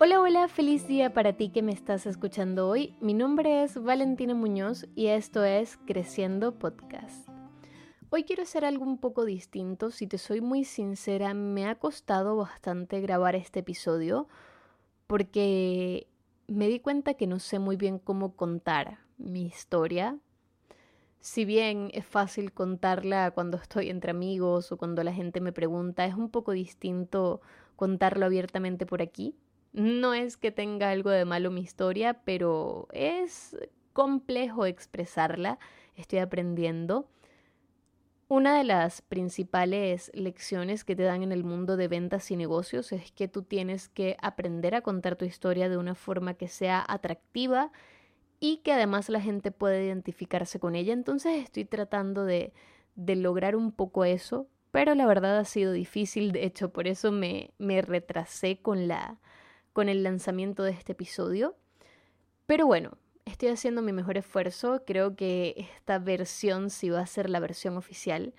[0.00, 2.94] Hola, hola, feliz día para ti que me estás escuchando hoy.
[3.00, 7.28] Mi nombre es Valentina Muñoz y esto es Creciendo Podcast.
[8.08, 12.36] Hoy quiero hacer algo un poco distinto, si te soy muy sincera, me ha costado
[12.36, 14.28] bastante grabar este episodio
[15.08, 16.06] porque
[16.46, 20.16] me di cuenta que no sé muy bien cómo contar mi historia.
[21.18, 26.06] Si bien es fácil contarla cuando estoy entre amigos o cuando la gente me pregunta,
[26.06, 27.40] es un poco distinto
[27.74, 29.34] contarlo abiertamente por aquí.
[29.72, 33.56] No es que tenga algo de malo mi historia, pero es
[33.92, 35.58] complejo expresarla.
[35.96, 37.08] Estoy aprendiendo.
[38.28, 42.92] Una de las principales lecciones que te dan en el mundo de ventas y negocios
[42.92, 46.84] es que tú tienes que aprender a contar tu historia de una forma que sea
[46.86, 47.72] atractiva
[48.38, 50.92] y que además la gente pueda identificarse con ella.
[50.92, 52.52] Entonces estoy tratando de,
[52.96, 56.32] de lograr un poco eso, pero la verdad ha sido difícil.
[56.32, 59.18] De hecho, por eso me, me retrasé con la,
[59.78, 61.54] con el lanzamiento de este episodio.
[62.46, 64.82] Pero bueno, estoy haciendo mi mejor esfuerzo.
[64.84, 68.34] Creo que esta versión sí va a ser la versión oficial.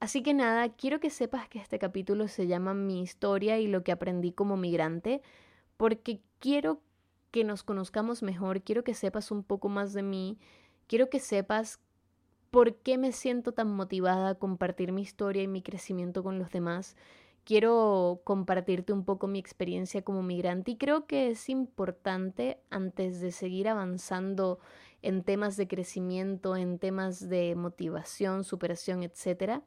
[0.00, 3.84] Así que nada, quiero que sepas que este capítulo se llama Mi historia y lo
[3.84, 5.22] que aprendí como migrante,
[5.76, 6.82] porque quiero
[7.30, 10.40] que nos conozcamos mejor, quiero que sepas un poco más de mí,
[10.88, 11.78] quiero que sepas
[12.50, 16.50] por qué me siento tan motivada a compartir mi historia y mi crecimiento con los
[16.50, 16.96] demás
[17.44, 23.32] quiero compartirte un poco mi experiencia como migrante y creo que es importante antes de
[23.32, 24.58] seguir avanzando
[25.02, 29.60] en temas de crecimiento, en temas de motivación, superación, etc.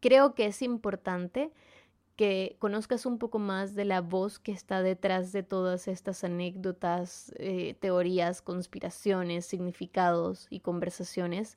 [0.00, 1.52] Creo que es importante
[2.16, 7.32] que conozcas un poco más de la voz que está detrás de todas estas anécdotas,
[7.36, 11.56] eh, teorías, conspiraciones, significados y conversaciones,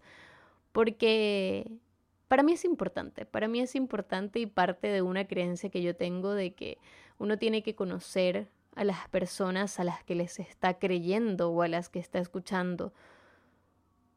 [0.72, 1.80] porque
[2.33, 5.95] para mí es importante, para mí es importante y parte de una creencia que yo
[5.95, 6.79] tengo de que
[7.19, 11.67] uno tiene que conocer a las personas a las que les está creyendo o a
[11.67, 12.91] las que está escuchando.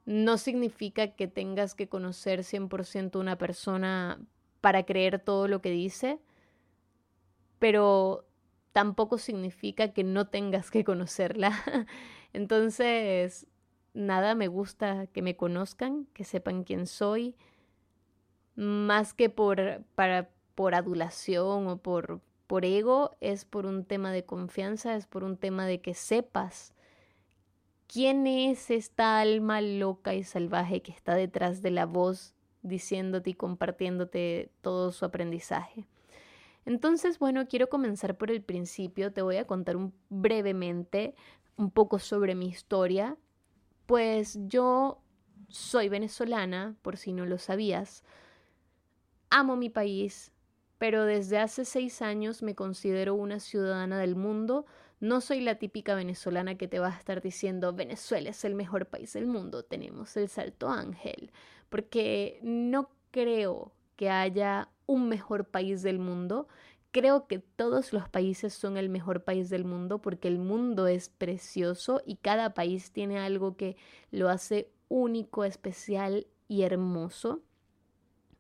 [0.07, 4.19] No significa que tengas que conocer 100% una persona
[4.63, 6.19] para creer todo lo que dice,
[7.59, 8.25] pero
[8.73, 11.53] tampoco significa que no tengas que conocerla.
[12.33, 13.47] Entonces,
[13.93, 17.37] nada, me gusta que me conozcan, que sepan quién soy,
[18.57, 24.25] más que por, para, por adulación o por, por ego, es por un tema de
[24.25, 26.75] confianza, es por un tema de que sepas
[27.87, 33.35] quién es esta alma loca y salvaje que está detrás de la voz diciéndote y
[33.35, 35.87] compartiéndote todo su aprendizaje.
[36.65, 41.15] Entonces, bueno, quiero comenzar por el principio, te voy a contar un, brevemente
[41.57, 43.17] un poco sobre mi historia,
[43.87, 44.99] pues yo
[45.49, 48.03] soy venezolana, por si no lo sabías,
[49.31, 50.33] Amo mi país,
[50.79, 54.67] pero desde hace seis años me considero una ciudadana del mundo.
[55.01, 58.87] No soy la típica venezolana que te va a estar diciendo Venezuela es el mejor
[58.87, 61.33] país del mundo, tenemos el salto ángel,
[61.69, 66.49] porque no creo que haya un mejor país del mundo.
[66.93, 71.09] Creo que todos los países son el mejor país del mundo porque el mundo es
[71.11, 73.77] precioso y cada país tiene algo que
[74.11, 77.43] lo hace único, especial y hermoso.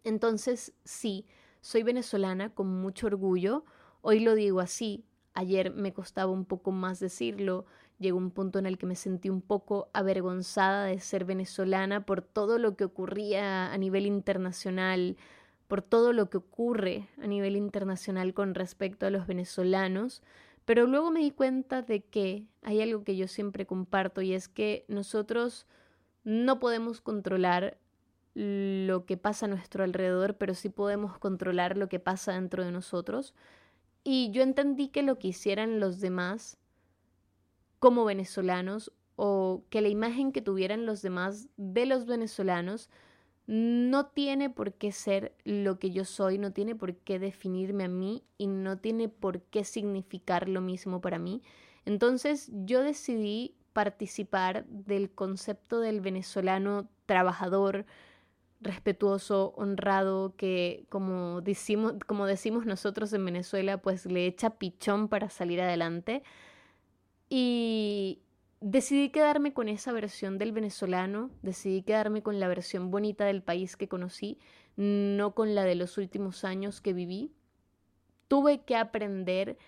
[0.07, 1.27] Entonces, sí,
[1.61, 3.65] soy venezolana con mucho orgullo.
[4.03, 5.05] Hoy lo digo así.
[5.35, 7.67] Ayer me costaba un poco más decirlo.
[7.99, 12.23] Llegó un punto en el que me sentí un poco avergonzada de ser venezolana por
[12.23, 15.17] todo lo que ocurría a nivel internacional,
[15.67, 20.23] por todo lo que ocurre a nivel internacional con respecto a los venezolanos.
[20.67, 24.47] Pero luego me di cuenta de que hay algo que yo siempre comparto y es
[24.47, 25.67] que nosotros
[26.23, 27.79] no podemos controlar
[28.37, 32.71] lo que pasa a nuestro alrededor, pero sí podemos controlar lo que pasa dentro de
[32.71, 33.35] nosotros.
[34.05, 36.59] Y yo entendí que lo que hicieran los demás
[37.79, 42.91] como venezolanos o que la imagen que tuvieran los demás de los venezolanos
[43.47, 47.89] no tiene por qué ser lo que yo soy, no tiene por qué definirme a
[47.89, 51.43] mí y no tiene por qué significar lo mismo para mí.
[51.87, 57.87] Entonces yo decidí participar del concepto del venezolano trabajador,
[58.61, 65.31] respetuoso, honrado, que como decimos, como decimos nosotros en Venezuela, pues le echa pichón para
[65.31, 66.23] salir adelante.
[67.29, 68.21] Y
[68.61, 73.77] decidí quedarme con esa versión del venezolano, decidí quedarme con la versión bonita del país
[73.77, 74.39] que conocí,
[74.77, 77.33] no con la de los últimos años que viví.
[78.29, 79.59] Tuve que aprender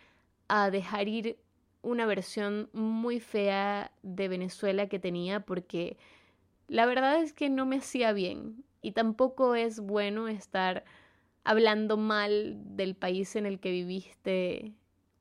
[0.49, 1.38] a dejar ir
[1.82, 5.96] una versión muy fea de Venezuela que tenía porque
[6.67, 10.85] la verdad es que no me hacía bien y tampoco es bueno estar
[11.45, 14.75] hablando mal del país en el que viviste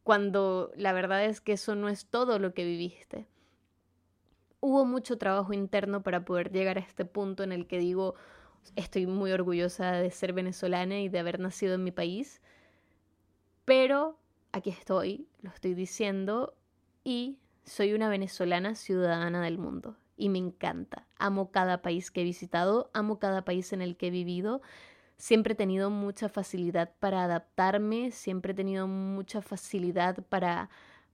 [0.04, 3.28] cuando la verdad es que eso no es todo lo que viviste.
[4.60, 8.16] Hubo mucho trabajo interno para poder llegar a este punto en el que digo,
[8.76, 12.42] estoy muy orgullosa de ser venezolana y de haber nacido en mi país,
[13.66, 14.18] pero
[14.52, 16.56] aquí estoy, lo estoy diciendo,
[17.04, 19.98] y soy una venezolana ciudadana del mundo.
[20.18, 21.08] Y me encanta.
[21.18, 24.62] Amo cada país que he visitado, amo cada país en el que he vivido.
[25.16, 30.70] Siempre he tenido mucha facilidad para adaptarme, siempre he tenido mucha facilidad para,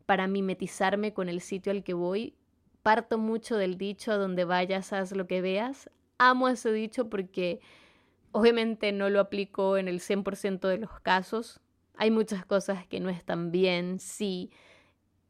[0.06, 2.36] para mimetizarme con el sitio al que voy.
[2.82, 5.90] Parto mucho del dicho a donde vayas, haz lo que veas.
[6.18, 7.62] Amo ese dicho porque
[8.34, 11.62] obviamente no lo aplico en el 100% de los casos.
[11.96, 14.52] Hay muchas cosas que no están bien, sí.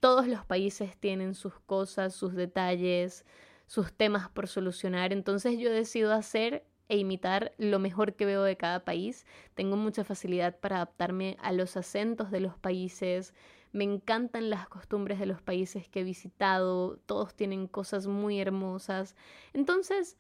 [0.02, 3.26] Todos los países tienen sus cosas, sus detalles,
[3.74, 5.12] sus temas por solucionar.
[5.12, 9.26] Entonces yo decido hacer e imitar lo mejor que veo de cada país.
[9.56, 13.34] Tengo mucha facilidad para adaptarme a los acentos de los países.
[13.72, 16.98] Me encantan las costumbres de los países que he visitado.
[17.08, 19.16] Todos tienen cosas muy hermosas.
[19.54, 20.18] Entonces,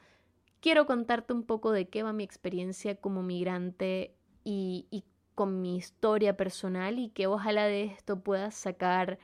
[0.60, 5.06] quiero contarte un poco de qué va mi experiencia como migrante y,
[5.36, 9.20] con mi historia personal y que ojalá de esto puedas sacar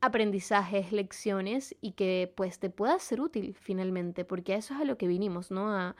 [0.00, 4.84] aprendizajes, lecciones y que pues te pueda ser útil finalmente, porque a eso es a
[4.84, 5.72] lo que vinimos, ¿no?
[5.72, 5.96] A,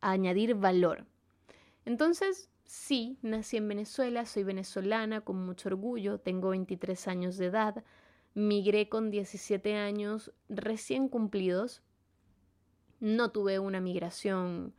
[0.00, 1.06] añadir valor.
[1.84, 7.84] Entonces, sí, nací en Venezuela, soy venezolana con mucho orgullo, tengo 23 años de edad,
[8.34, 11.82] migré con 17 años recién cumplidos,
[12.98, 14.74] no tuve una migración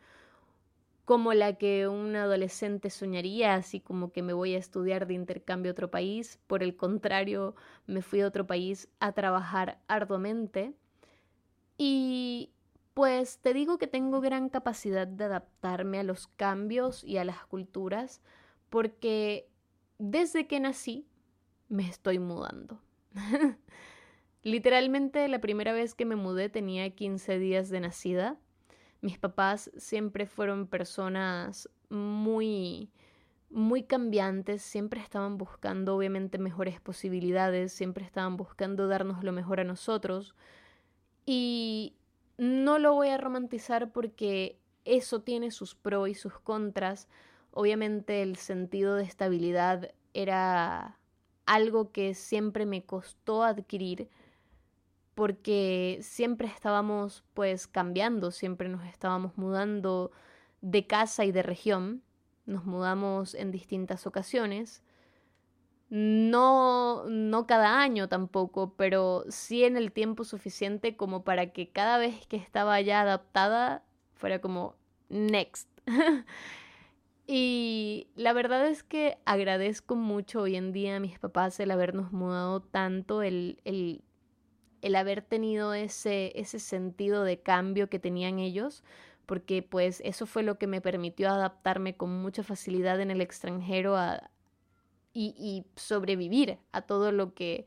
[1.06, 5.72] como la que un adolescente soñaría, así como que me voy a estudiar de intercambio
[5.72, 6.40] a otro país.
[6.48, 7.56] Por el contrario,
[7.88, 10.74] me fui a otro país a trabajar arduamente.
[11.78, 12.52] Y
[12.94, 17.46] pues te digo que tengo gran capacidad de adaptarme a los cambios y a las
[17.46, 18.22] culturas,
[18.70, 19.50] porque
[19.98, 21.08] desde que nací
[21.68, 22.80] me estoy mudando.
[24.44, 28.38] Literalmente la primera vez que me mudé tenía 15 días de nacida
[29.04, 32.90] mis papás siempre fueron personas muy
[33.50, 39.64] muy cambiantes, siempre estaban buscando obviamente mejores posibilidades, siempre estaban buscando darnos lo mejor a
[39.64, 40.34] nosotros
[41.26, 41.94] y
[42.38, 47.08] no lo voy a romantizar porque eso tiene sus pros y sus contras.
[47.52, 50.98] Obviamente el sentido de estabilidad era
[51.46, 54.10] algo que siempre me costó adquirir
[55.16, 60.12] porque siempre estábamos pues cambiando, siempre nos estábamos mudando
[60.62, 62.02] de casa y de región,
[62.46, 64.84] nos mudamos en distintas ocasiones,
[65.90, 72.00] no, no cada año tampoco, pero sí en el tiempo suficiente como para que cada
[72.00, 73.84] vez que estaba ya adaptada
[74.16, 74.76] fuera como
[75.10, 75.70] next.
[77.28, 82.12] y la verdad es que agradezco mucho hoy en día a mis papás el habernos
[82.12, 84.04] mudado tanto, el, el
[84.84, 88.84] el haber tenido ese, ese sentido de cambio que tenían ellos,
[89.26, 93.96] porque pues eso fue lo que me permitió adaptarme con mucha facilidad en el extranjero
[95.14, 97.66] y, y, sobrevivir a todo lo que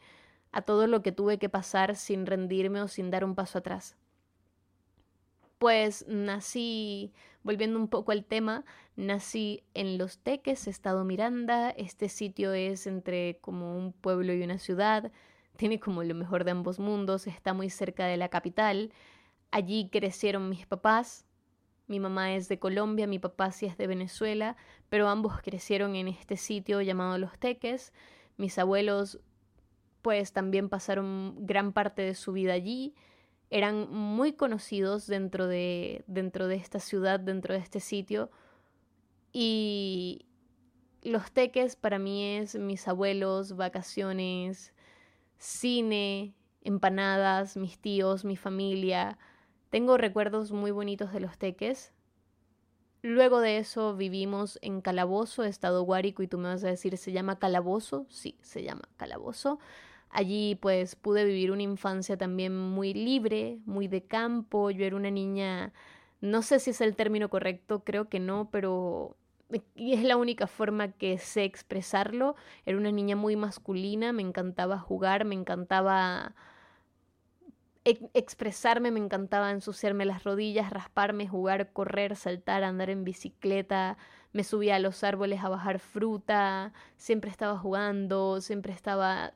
[0.52, 3.96] a todo lo que tuve que pasar sin rendirme o sin dar un paso atrás.
[5.58, 8.64] Pues nací, volviendo un poco al tema,
[8.94, 11.70] nací en Los Teques, Estado Miranda.
[11.70, 15.12] Este sitio es entre como un pueblo y una ciudad
[15.56, 18.92] tiene como lo mejor de ambos mundos, está muy cerca de la capital.
[19.50, 21.26] Allí crecieron mis papás.
[21.86, 24.56] Mi mamá es de Colombia, mi papá sí es de Venezuela,
[24.88, 27.92] pero ambos crecieron en este sitio llamado Los Teques.
[28.36, 29.20] Mis abuelos
[30.02, 32.94] pues también pasaron gran parte de su vida allí.
[33.50, 38.30] Eran muy conocidos dentro de, dentro de esta ciudad, dentro de este sitio.
[39.32, 40.26] Y
[41.02, 44.72] los teques para mí es mis abuelos, vacaciones,
[45.38, 49.18] cine, empanadas, mis tíos, mi familia.
[49.70, 51.92] Tengo recuerdos muy bonitos de los teques.
[53.02, 57.12] Luego de eso vivimos en Calabozo, Estado Guárico, y tú me vas a decir, ¿se
[57.12, 58.06] llama Calabozo?
[58.08, 59.60] Sí, se llama Calabozo.
[60.10, 64.70] Allí pues pude vivir una infancia también muy libre, muy de campo.
[64.70, 65.72] Yo era una niña,
[66.20, 69.16] no sé si es el término correcto, creo que no, pero
[69.74, 72.36] y es la única forma que sé expresarlo.
[72.64, 76.34] Era una niña muy masculina, me encantaba jugar, me encantaba
[78.14, 83.96] expresarme, me encantaba ensuciarme las rodillas, rasparme, jugar, correr, saltar, andar en bicicleta,
[84.32, 89.34] me subía a los árboles a bajar fruta, siempre estaba jugando, siempre estaba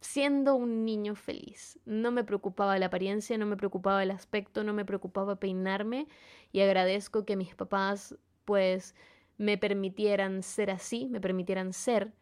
[0.00, 1.78] siendo un niño feliz.
[1.84, 6.08] No me preocupaba la apariencia, no me preocupaba el aspecto, no me preocupaba peinarme
[6.52, 8.96] y agradezco que mis papás pues
[9.40, 12.12] me permitieran ser así, me permitieran ser,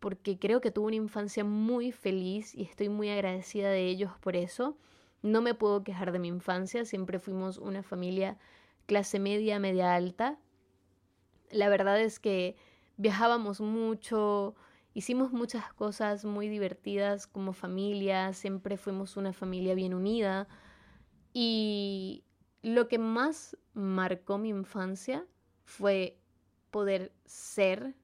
[0.00, 4.36] porque creo que tuve una infancia muy feliz y estoy muy agradecida de ellos por
[4.36, 4.78] eso.
[5.20, 8.38] No me puedo quejar de mi infancia, siempre fuimos una familia
[8.86, 10.38] clase media, media alta.
[11.50, 12.56] La verdad es que
[12.96, 14.54] viajábamos mucho,
[14.94, 20.48] hicimos muchas cosas muy divertidas como familia, siempre fuimos una familia bien unida.
[21.34, 22.24] Y
[22.62, 25.26] lo que más marcó mi infancia
[25.66, 26.21] fue
[26.72, 27.94] poder ser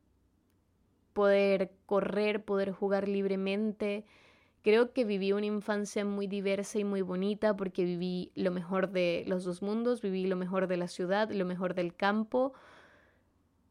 [1.18, 4.04] poder correr, poder jugar libremente.
[4.62, 9.24] Creo que viví una infancia muy diversa y muy bonita porque viví lo mejor de
[9.26, 12.52] los dos mundos, viví lo mejor de la ciudad, lo mejor del campo.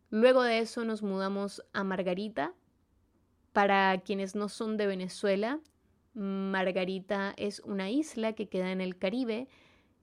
[0.09, 2.53] Luego de eso nos mudamos a Margarita.
[3.53, 5.61] Para quienes no son de Venezuela,
[6.15, 9.47] Margarita es una isla que queda en el Caribe.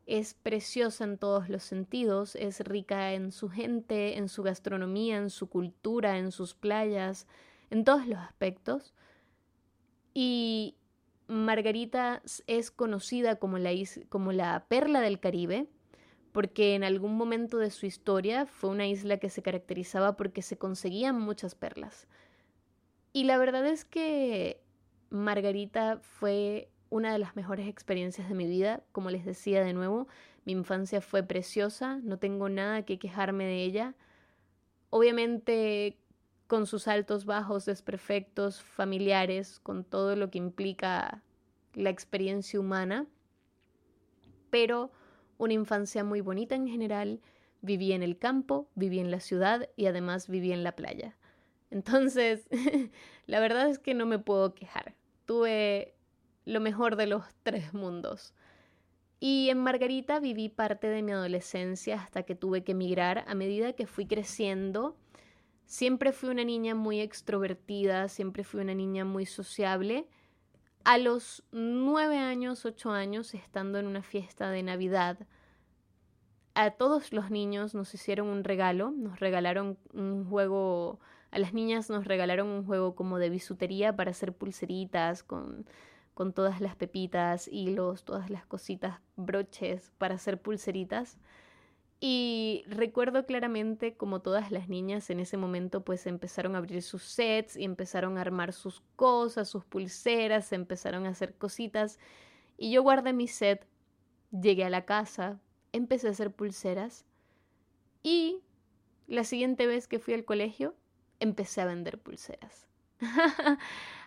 [0.07, 5.31] Es preciosa en todos los sentidos, es rica en su gente, en su gastronomía, en
[5.31, 7.27] su cultura, en sus playas,
[7.71, 8.95] en todos los aspectos.
[10.13, 10.77] Y
[11.27, 13.71] Margarita es conocida como la,
[14.09, 15.67] como la perla del Caribe,
[16.33, 20.59] porque en algún momento de su historia fue una isla que se caracterizaba porque se
[20.59, 22.09] conseguían muchas perlas.
[23.13, 24.61] Y la verdad es que
[25.11, 28.85] Margarita fue una de las mejores experiencias de mi vida.
[28.93, 30.07] Como les decía de nuevo,
[30.45, 33.95] mi infancia fue preciosa, no tengo nada que quejarme de ella.
[34.91, 35.99] Obviamente
[36.47, 41.25] con sus altos, bajos, desperfectos, familiares, con todo lo que implica
[41.73, 43.07] la experiencia humana,
[44.51, 44.93] pero
[45.37, 47.21] una infancia muy bonita en general.
[47.61, 51.17] Viví en el campo, viví en la ciudad y además viví en la playa.
[51.73, 52.47] Entonces,
[53.27, 54.95] la verdad es que no me puedo quejar.
[55.25, 55.95] Tuve
[56.45, 58.35] lo mejor de los tres mundos.
[59.21, 63.73] Y en Margarita viví parte de mi adolescencia hasta que tuve que emigrar a medida
[63.73, 64.97] que fui creciendo
[65.67, 70.07] Siempre fui una niña muy extrovertida, siempre fui una niña muy sociable.
[70.85, 75.27] A los nueve años, ocho años, estando en una fiesta de Navidad,
[76.55, 81.89] a todos los niños nos hicieron un regalo, nos regalaron un juego, a las niñas
[81.91, 85.67] nos regalaron un juego como de bisutería para hacer pulseritas con,
[86.15, 91.19] con todas las pepitas, hilos, todas las cositas, broches para hacer pulseritas.
[92.01, 97.03] Y recuerdo claramente como todas las niñas en ese momento pues empezaron a abrir sus
[97.03, 101.99] sets y empezaron a armar sus cosas, sus pulseras, empezaron a hacer cositas.
[102.57, 103.67] Y yo guardé mi set,
[104.31, 105.41] llegué a la casa,
[105.73, 107.05] empecé a hacer pulseras
[108.03, 108.43] y
[109.07, 110.75] la siguiente vez que fui al colegio
[111.21, 112.69] empecé a vender pulseras.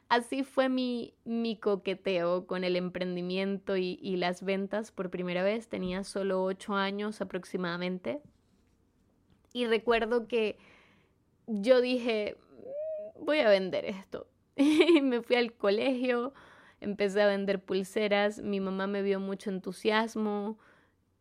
[0.10, 5.68] Así fue mi, mi coqueteo con el emprendimiento y, las ventas por primera vez.
[5.68, 8.22] Tenía solo ocho años aproximadamente.
[9.52, 10.58] Y recuerdo que
[11.48, 12.38] yo dije,
[13.18, 14.28] mm, voy a vender esto.
[14.56, 16.34] Y me fui al colegio,
[16.80, 20.58] empecé a vender pulseras, mi mamá me vio mucho entusiasmo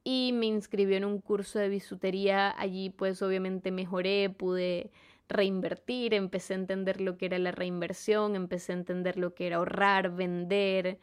[0.05, 2.55] y me inscribió en un curso de bisutería.
[2.59, 4.91] Allí pues obviamente mejoré, pude
[5.29, 9.57] reinvertir, empecé a entender lo que era la reinversión, empecé a entender lo que era
[9.57, 10.99] ahorrar, vender,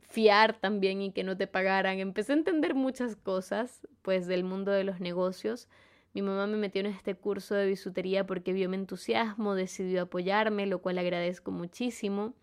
[0.00, 1.98] fiar también y que no te pagaran.
[1.98, 5.68] Empecé a entender muchas cosas, pues, del mundo de los negocios.
[6.14, 10.66] Mi mamá me metió en este curso de bisutería porque vio mi entusiasmo, decidió apoyarme,
[10.66, 12.34] lo cual agradezco muchísimo.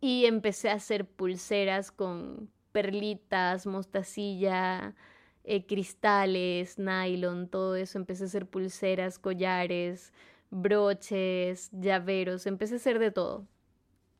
[0.00, 4.94] Y empecé a hacer pulseras con perlitas, mostacilla,
[5.46, 7.98] eh, cristales, nylon, todo eso.
[7.98, 10.12] Empecé a hacer pulseras, collares,
[10.50, 13.46] broches, llaveros, empecé a hacer de todo.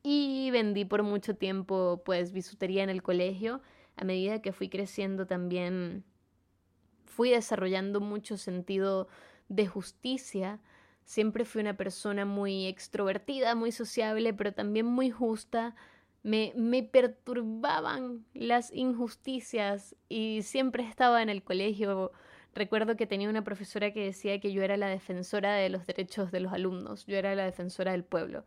[0.04, 3.60] Y vendí por mucho tiempo pues bisutería en el colegio.
[3.96, 6.04] A medida que fui creciendo también
[7.04, 9.08] fui desarrollando mucho sentido
[9.48, 10.60] de justicia.
[11.04, 15.74] Siempre fui una persona muy extrovertida, muy sociable, pero también muy justa
[16.26, 22.10] me, perturbaban las injusticias y siempre estaba en el colegio.
[22.52, 26.32] Recuerdo que tenía una profesora que decía que yo era la defensora de los derechos
[26.32, 28.44] de los alumnos, yo era la defensora del pueblo.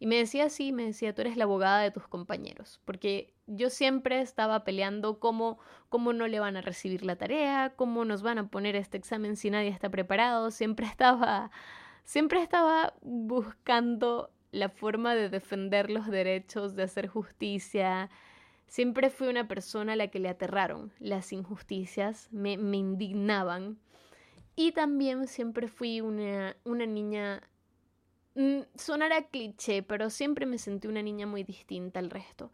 [0.00, 3.70] Y me decía así, me decía, tú eres la abogada de tus compañeros, porque yo
[3.70, 5.60] siempre estaba peleando cómo,
[5.90, 9.36] cómo no le van a recibir la tarea, cómo nos van a poner este examen
[9.36, 11.52] si nadie está preparado, siempre estaba,
[12.02, 18.10] siempre estaba buscando la forma de defender los derechos, de hacer justicia.
[18.66, 23.78] Siempre fui una persona a la que le aterraron las injusticias, me, me indignaban.
[24.54, 27.42] Y también siempre fui una, una niña,
[28.76, 32.52] sonará cliché, pero siempre me sentí una niña muy distinta al resto.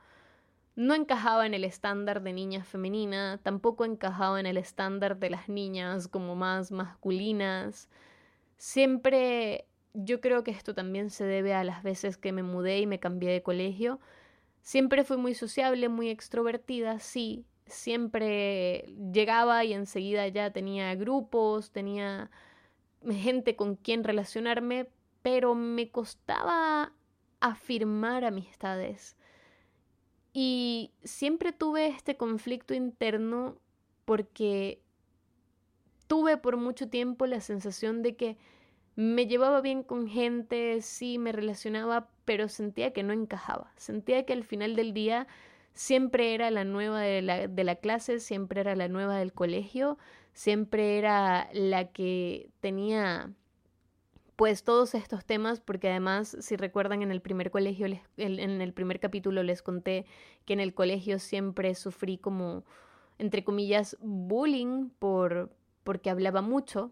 [0.76, 5.48] No encajaba en el estándar de niña femenina, tampoco encajaba en el estándar de las
[5.48, 7.88] niñas como más masculinas.
[8.56, 12.86] Siempre yo creo que esto también se debe a las veces que me mudé y
[12.86, 14.00] me cambié de colegio.
[14.62, 17.44] Siempre fui muy sociable, muy extrovertida, sí.
[17.66, 22.30] Siempre llegaba y enseguida ya tenía grupos, tenía
[23.06, 24.88] gente con quien relacionarme,
[25.22, 26.92] pero me costaba
[27.40, 29.16] afirmar amistades.
[30.32, 33.60] Y siempre tuve este conflicto interno
[34.04, 34.80] porque
[36.06, 38.36] tuve por mucho tiempo la sensación de que
[38.98, 43.70] me llevaba bien con gente, sí, me relacionaba, pero sentía que no encajaba.
[43.76, 45.28] Sentía que al final del día
[45.72, 49.98] siempre era la nueva de la, de la clase, siempre era la nueva del colegio,
[50.32, 53.30] siempre era la que tenía
[54.34, 57.86] pues todos estos temas, porque además, si recuerdan, en el primer colegio,
[58.16, 60.06] en el primer capítulo les conté
[60.44, 62.64] que en el colegio siempre sufrí como,
[63.18, 65.52] entre comillas, bullying por,
[65.84, 66.90] porque hablaba mucho.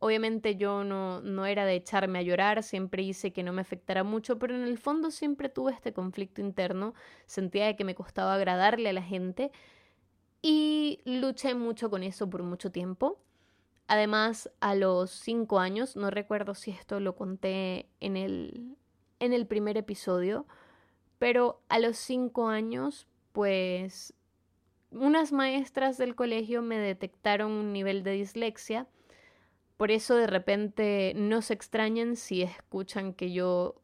[0.00, 4.02] Obviamente yo no, no era de echarme a llorar, siempre hice que no me afectara
[4.02, 6.94] mucho, pero en el fondo siempre tuve este conflicto interno,
[7.26, 9.52] sentía que me costaba agradarle a la gente
[10.42, 13.18] y luché mucho con eso por mucho tiempo.
[13.88, 18.76] Además, a los cinco años, no recuerdo si esto lo conté en el,
[19.18, 20.46] en el primer episodio,
[21.18, 24.14] pero a los cinco años, pues
[24.92, 28.86] unas maestras del colegio me detectaron un nivel de dislexia.
[29.80, 33.80] Por eso de repente no se extrañen si escuchan que yo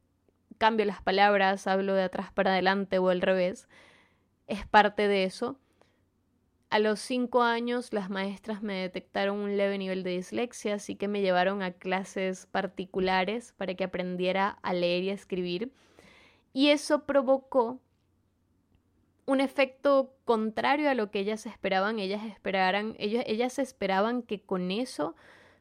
[0.58, 3.66] cambio las palabras, hablo de atrás para adelante o al revés.
[4.46, 5.58] Es parte de eso.
[6.68, 11.08] A los cinco años las maestras me detectaron un leve nivel de dislexia, así que
[11.08, 15.72] me llevaron a clases particulares para que aprendiera a leer y a escribir.
[16.52, 17.80] Y eso provocó
[19.24, 21.98] un efecto contrario a lo que ellas esperaban.
[22.00, 25.16] Ellas, esperaran, ellas, ellas esperaban que con eso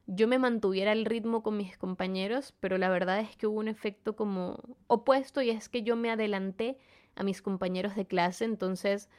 [0.08, 3.68] yo me mantuviera el ritmo con mis compañeros, pero la verdad es que hubo un
[3.68, 6.78] efecto como opuesto y es que yo me adelanté
[7.16, 9.10] a mis compañeros de clase, entonces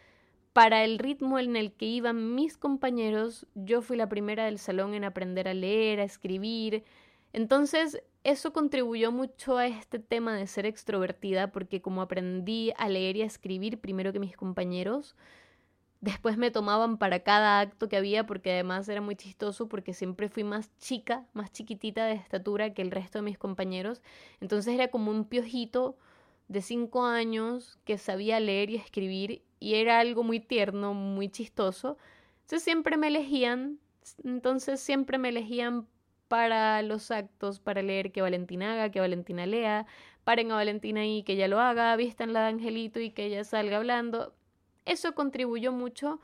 [0.57, 4.95] para el ritmo en el que iban mis compañeros, yo fui la primera del salón
[4.95, 6.83] en aprender a leer, a escribir.
[7.35, 13.19] Entonces, eso contribuyó mucho a este tema de ser extrovertida, porque como aprendí a leer
[13.19, 15.15] y a escribir primero que mis compañeros,
[16.07, 20.29] después me tomaban para cada acto que había, porque además era muy chistoso, porque siempre
[20.29, 24.03] fui más chica, más chiquitita de estatura que el resto de mis compañeros.
[24.41, 25.99] Entonces era como un piojito
[26.47, 31.99] de cinco años que sabía leer y escribir y era algo muy tierno, muy chistoso.
[32.43, 33.81] Entonces siempre me elegían,
[34.23, 35.89] entonces siempre me elegían
[36.29, 39.87] para los actos, para leer que Valentina haga, que Valentina lea,
[40.23, 43.43] paren a Valentina y que ella lo haga, vistan la de Angelito y que ella
[43.43, 44.36] salga hablando.
[44.87, 46.21] Eso contribuyó mucho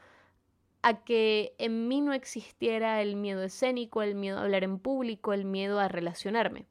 [0.80, 5.32] a que en mí no existiera el miedo escénico, el miedo a hablar en público,
[5.32, 6.66] el miedo a relacionarme.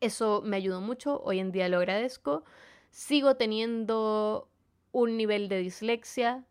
[0.00, 2.44] Eso me ayudó mucho, hoy en día lo agradezco.
[2.90, 4.48] Sigo teniendo
[4.92, 6.44] un nivel de dislexia,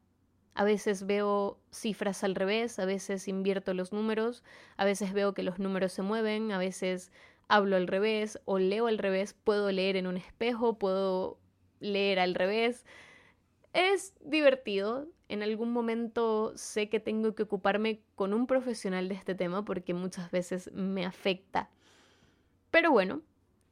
[0.54, 4.44] a veces veo cifras al revés, a veces invierto los números,
[4.76, 7.12] a veces veo que los números se mueven, a veces
[7.48, 11.38] hablo al revés o leo al revés, puedo leer en un espejo, puedo
[11.80, 12.86] leer al revés.
[13.78, 15.06] Es divertido.
[15.30, 19.94] En algún momento sé que tengo que ocuparme con un profesional de este tema porque
[19.94, 21.70] muchas veces me afecta.
[22.72, 23.22] Pero bueno,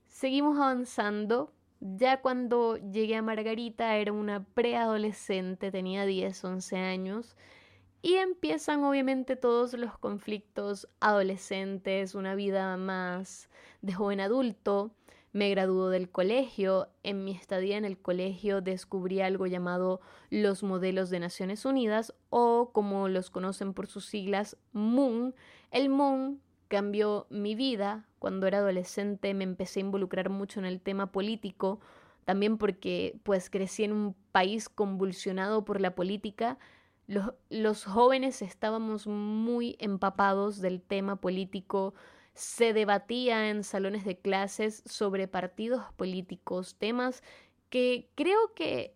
[0.05, 7.35] seguimos avanzando ya cuando llegué a Margarita era una preadolescente, tenía 10, 11 años,
[8.03, 13.49] y empiezan obviamente todos los conflictos adolescentes, una vida más
[13.81, 14.91] de joven adulto.
[15.35, 16.87] Me graduó del colegio.
[17.03, 22.69] En mi estadía en el colegio descubrí algo llamado los modelos de Naciones Unidas o
[22.71, 25.35] como los conocen por sus siglas, MOON.
[25.71, 28.07] El MOON cambió mi vida.
[28.17, 31.81] Cuando era adolescente me empecé a involucrar mucho en el tema político,
[32.23, 36.57] también porque pues crecí en un país convulsionado por la política.
[37.07, 41.93] Los, los jóvenes estábamos muy empapados del tema político,
[42.35, 47.23] se debatía en salones de clases sobre partidos políticos, temas
[47.69, 48.93] que creo que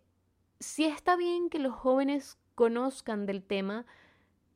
[0.60, 3.86] si está bien que los jóvenes conozcan del tema,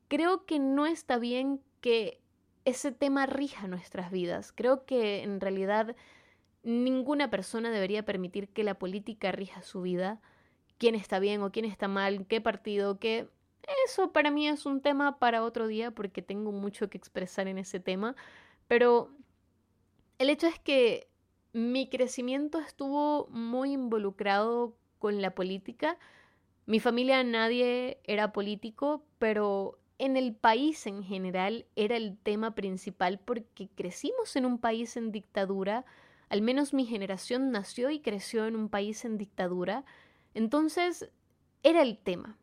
[0.07, 2.21] creo que no está bien que
[2.63, 4.51] ese tema rija nuestras vidas.
[4.51, 5.95] Creo que en realidad
[6.63, 10.21] ninguna persona debería permitir que la política rija su vida,
[10.77, 13.29] quién está bien o quién está mal, qué partido, qué...
[13.87, 17.57] Eso para mí es un tema para otro día porque tengo mucho que expresar en
[17.57, 18.15] ese tema,
[18.67, 19.11] pero
[20.17, 21.07] el hecho es que
[21.53, 25.97] mi crecimiento estuvo muy involucrado con la política.
[26.65, 33.19] Mi familia nadie era político, pero en el país en general era el tema principal
[33.23, 35.85] porque crecimos en un país en dictadura,
[36.29, 39.85] al menos mi generación nació y creció en un país en dictadura,
[40.33, 41.09] entonces
[41.63, 42.37] era el tema,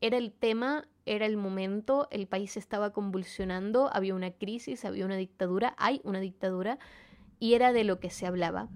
[0.00, 5.16] era el tema, era el momento, el país estaba convulsionando, había una crisis, había una
[5.16, 6.78] dictadura, hay una dictadura,
[7.38, 8.68] y era de lo que se hablaba.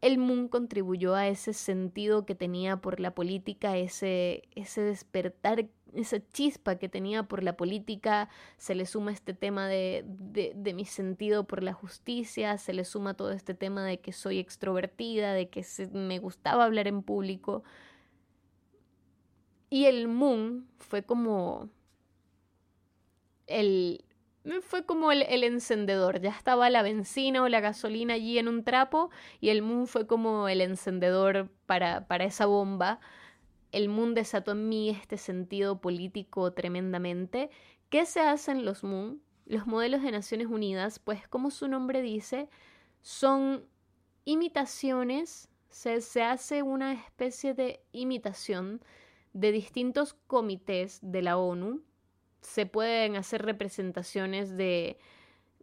[0.00, 6.18] El Moon contribuyó a ese sentido que tenía por la política, ese, ese despertar esa
[6.32, 11.44] chispa que tenía por la política, se le suma este tema de, de, mi sentido
[11.44, 15.64] por la justicia, se le suma todo este tema de que soy extrovertida, de que
[15.92, 17.62] me gustaba hablar en público.
[19.70, 21.70] Y el Moon fue como
[23.46, 24.04] el
[24.62, 29.10] fue como el, encendedor, ya estaba la benzina o la gasolina allí en un trapo
[29.38, 33.00] y el Moon fue como el encendedor para, para esa bomba
[33.72, 37.50] el Moon desató en mí este sentido político tremendamente.
[37.88, 39.22] ¿Qué se hacen los Moon?
[39.46, 42.48] Los modelos de Naciones Unidas, pues como su nombre dice,
[43.02, 43.64] son
[44.24, 48.80] imitaciones, se, se hace una especie de imitación
[49.32, 51.82] de distintos comités de la ONU.
[52.40, 54.98] Se pueden hacer representaciones de,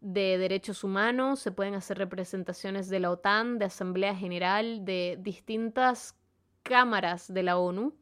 [0.02, 6.16] de derechos humanos, se pueden hacer representaciones de la OTAN, de Asamblea General, de distintas
[6.64, 7.94] cámaras de la ONU.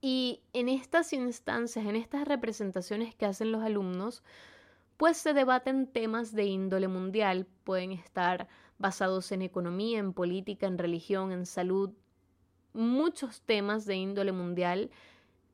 [0.00, 4.24] Y en estas instancias, en estas representaciones que hacen los alumnos,
[4.96, 7.46] pues se debaten temas de índole mundial.
[7.64, 11.90] Pueden estar basados en economía, en política, en religión, en salud,
[12.74, 14.90] muchos temas de índole mundial.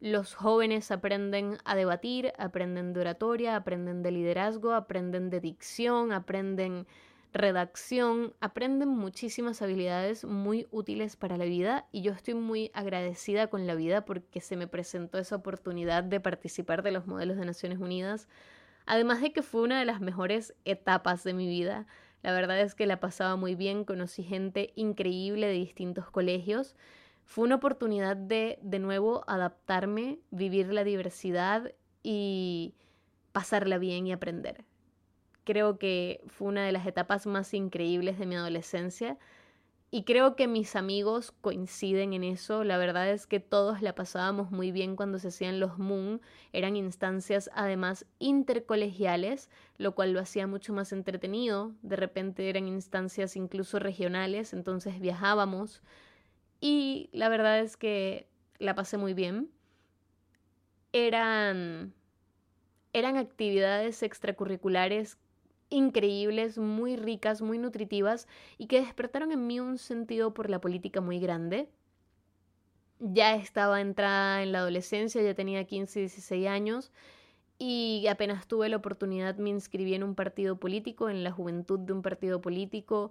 [0.00, 6.86] Los jóvenes aprenden a debatir, aprenden de oratoria, aprenden de liderazgo, aprenden de dicción, aprenden
[7.32, 13.66] redacción, aprenden muchísimas habilidades muy útiles para la vida y yo estoy muy agradecida con
[13.66, 17.78] la vida porque se me presentó esa oportunidad de participar de los modelos de Naciones
[17.78, 18.28] Unidas,
[18.86, 21.86] además de que fue una de las mejores etapas de mi vida.
[22.22, 26.74] La verdad es que la pasaba muy bien, conocí gente increíble de distintos colegios.
[27.28, 32.72] Fue una oportunidad de de nuevo adaptarme, vivir la diversidad y
[33.32, 34.64] pasarla bien y aprender.
[35.44, 39.18] Creo que fue una de las etapas más increíbles de mi adolescencia
[39.90, 42.64] y creo que mis amigos coinciden en eso.
[42.64, 46.22] La verdad es que todos la pasábamos muy bien cuando se hacían los Moon.
[46.54, 51.74] Eran instancias además intercolegiales, lo cual lo hacía mucho más entretenido.
[51.82, 55.82] De repente eran instancias incluso regionales, entonces viajábamos.
[56.60, 59.50] Y la verdad es que la pasé muy bien.
[60.92, 61.92] Eran,
[62.92, 65.18] eran actividades extracurriculares
[65.70, 71.00] increíbles, muy ricas, muy nutritivas y que despertaron en mí un sentido por la política
[71.00, 71.68] muy grande.
[73.00, 76.92] Ya estaba entrada en la adolescencia, ya tenía 15, 16 años
[77.58, 81.92] y apenas tuve la oportunidad me inscribí en un partido político, en la juventud de
[81.92, 83.10] un partido político.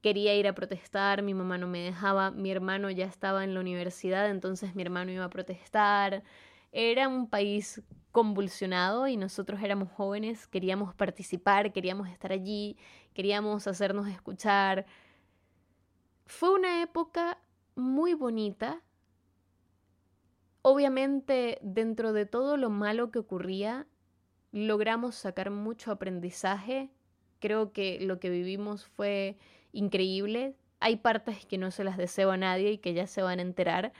[0.00, 3.60] Quería ir a protestar, mi mamá no me dejaba, mi hermano ya estaba en la
[3.60, 6.22] universidad, entonces mi hermano iba a protestar.
[6.70, 7.82] Era un país
[8.12, 12.76] convulsionado y nosotros éramos jóvenes, queríamos participar, queríamos estar allí,
[13.12, 14.86] queríamos hacernos escuchar.
[16.26, 17.38] Fue una época
[17.74, 18.82] muy bonita.
[20.62, 23.86] Obviamente, dentro de todo lo malo que ocurría,
[24.52, 26.90] logramos sacar mucho aprendizaje.
[27.40, 29.38] Creo que lo que vivimos fue
[29.72, 30.54] increíble.
[30.80, 33.42] Hay partes que no se las deseo a nadie y que ya se van a
[33.42, 33.92] enterar,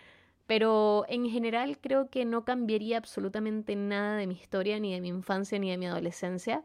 [0.47, 5.09] pero en general creo que no cambiaría absolutamente nada de mi historia, ni de mi
[5.09, 6.65] infancia, ni de mi adolescencia.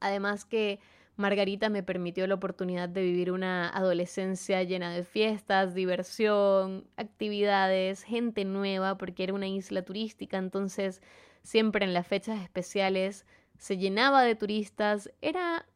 [0.00, 0.80] Además que
[1.16, 8.44] Margarita me permitió la oportunidad de vivir una adolescencia llena de fiestas, diversión, actividades, gente
[8.44, 11.02] nueva, porque era una isla turística, entonces
[11.42, 13.26] siempre en las fechas especiales
[13.58, 15.66] se llenaba de turistas, era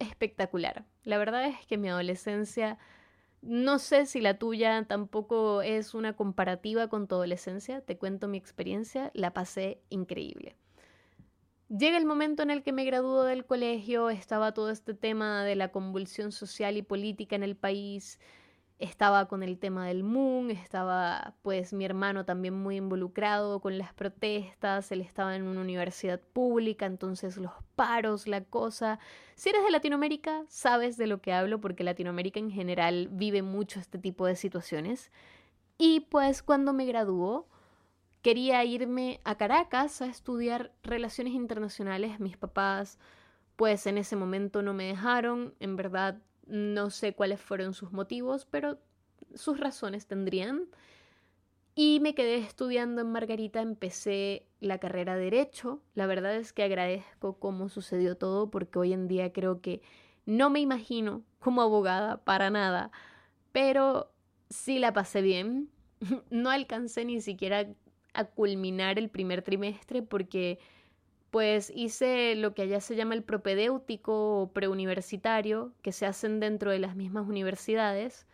[0.00, 0.84] espectacular.
[1.04, 2.78] La verdad es que mi adolescencia
[3.42, 8.36] no sé si la tuya tampoco es una comparativa con tu adolescencia, te cuento mi
[8.36, 10.56] experiencia, la pasé increíble.
[11.68, 15.54] Llega el momento en el que me graduó del colegio, estaba todo este tema de
[15.54, 18.18] la convulsión social y política en el país,
[18.80, 23.92] estaba con el tema del Moon, estaba pues mi hermano también muy involucrado con las
[23.92, 28.98] protestas, él estaba en una universidad pública, entonces los paros, la cosa.
[29.34, 33.78] Si eres de Latinoamérica, sabes de lo que hablo porque Latinoamérica en general vive mucho
[33.78, 35.12] este tipo de situaciones.
[35.76, 37.46] Y pues cuando me graduó,
[38.22, 42.18] quería irme a Caracas a estudiar relaciones internacionales.
[42.18, 42.98] Mis papás
[43.60, 46.16] pues en ese momento no me dejaron, en verdad
[46.50, 48.78] no sé cuáles fueron sus motivos, pero
[49.34, 50.66] sus razones tendrían.
[51.74, 55.80] Y me quedé estudiando en Margarita, empecé la carrera de Derecho.
[55.94, 59.80] La verdad es que agradezco cómo sucedió todo porque hoy en día creo que
[60.26, 62.90] no me imagino como abogada para nada,
[63.52, 64.12] pero
[64.50, 65.70] sí la pasé bien.
[66.30, 67.68] No alcancé ni siquiera
[68.14, 70.58] a culminar el primer trimestre porque
[71.30, 76.70] pues hice lo que allá se llama el propedéutico o preuniversitario, que se hacen dentro
[76.70, 78.26] de las mismas universidades.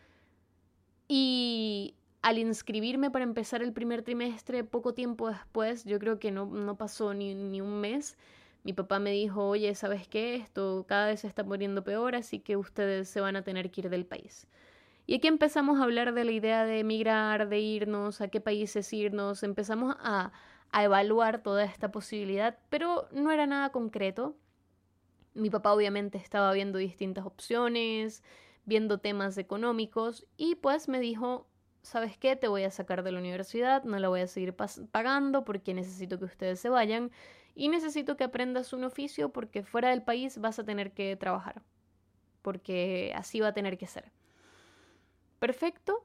[1.09, 6.47] Y al inscribirme para empezar el primer trimestre, poco tiempo después, yo creo que no,
[6.47, 8.17] no pasó ni, ni, un mes,
[8.65, 10.35] mi papá me dijo, oye, ¿sabes qué?
[10.37, 13.83] Esto cada vez se está poniendo peor, así que ustedes se van a tener que
[13.83, 14.49] ir del país.
[15.07, 18.93] Y aquí empezamos a hablar de la idea de emigrar, de irnos, a qué países
[18.93, 20.33] irnos, empezamos a,
[20.77, 24.37] a evaluar toda esta posibilidad, pero no era nada concreto.
[25.33, 28.23] Mi papá obviamente estaba viendo distintas opciones,
[28.67, 31.47] viendo temas económicos y pues me dijo,
[31.81, 32.37] ¿sabes qué?
[32.37, 36.19] Te voy a sacar de la universidad, no la voy a seguir pagando porque necesito
[36.19, 37.11] que ustedes se vayan
[37.55, 41.63] y necesito que aprendas un oficio porque fuera del país vas a tener que trabajar,
[42.43, 44.13] porque así va a tener que ser.
[45.39, 46.05] Perfecto,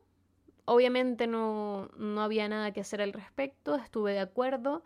[0.66, 4.84] obviamente no, no había nada que hacer al respecto, estuve de acuerdo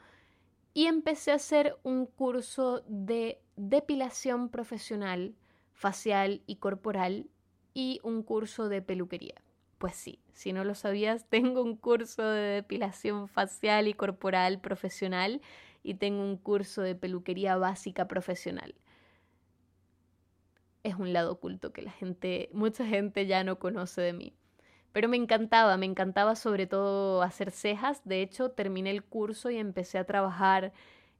[0.73, 5.35] y empecé a hacer un curso de depilación profesional,
[5.73, 7.29] facial y corporal
[7.73, 9.35] y un curso de peluquería.
[9.77, 15.41] Pues sí, si no lo sabías, tengo un curso de depilación facial y corporal profesional
[15.83, 18.75] y tengo un curso de peluquería básica profesional.
[20.83, 24.33] Es un lado oculto que la gente, mucha gente ya no conoce de mí.
[24.95, 28.01] Pero me encantaba, me encantaba sobre todo hacer cejas.
[28.05, 30.71] De hecho, terminé el curso y empecé a trabajar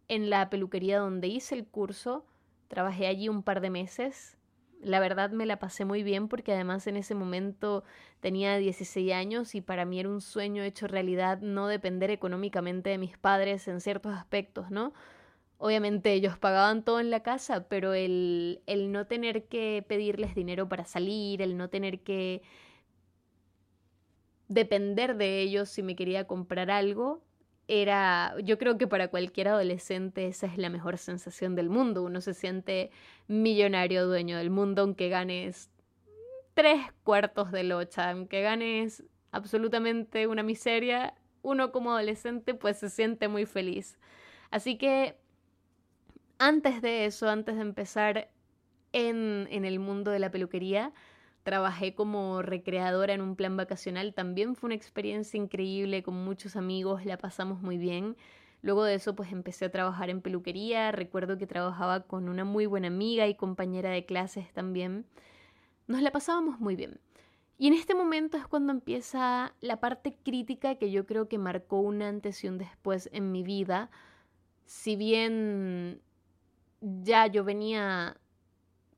[0.07, 2.25] en la peluquería donde hice el curso.
[2.69, 4.38] Trabajé allí un par de meses
[4.85, 7.83] la verdad me la pasé muy bien porque además en ese momento
[8.19, 12.99] tenía 16 años y para mí era un sueño hecho realidad no depender económicamente de
[12.99, 14.93] mis padres en ciertos aspectos, ¿no?
[15.57, 20.69] Obviamente ellos pagaban todo en la casa, pero el, el no tener que pedirles dinero
[20.69, 22.43] para salir, el no tener que
[24.47, 27.21] depender de ellos si me quería comprar algo,
[27.67, 32.03] era, yo creo que para cualquier adolescente esa es la mejor sensación del mundo.
[32.03, 32.91] Uno se siente
[33.27, 35.71] millonario, dueño del mundo, aunque ganes
[36.53, 43.27] tres cuartos de locha, aunque ganes absolutamente una miseria, uno como adolescente pues se siente
[43.27, 43.97] muy feliz.
[44.51, 45.17] Así que
[46.38, 48.29] antes de eso, antes de empezar
[48.93, 50.93] en, en el mundo de la peluquería,
[51.45, 57.05] Trabajé como recreadora en un plan vacacional, también fue una experiencia increíble con muchos amigos,
[57.05, 58.17] la pasamos muy bien.
[58.63, 62.65] Luego de eso pues empecé a trabajar en peluquería, recuerdo que trabajaba con una muy
[62.65, 65.05] buena amiga y compañera de clases también.
[65.86, 66.99] Nos la pasábamos muy bien.
[67.60, 71.79] Y en este momento es cuando empieza la parte crítica que yo creo que marcó
[71.79, 73.91] un antes y un después en mi vida.
[74.65, 76.01] Si bien
[76.81, 78.17] ya yo venía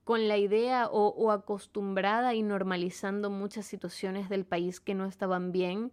[0.08, 5.92] con la idea o, acostumbrada y normalizando muchas situaciones del país que no estaban bien.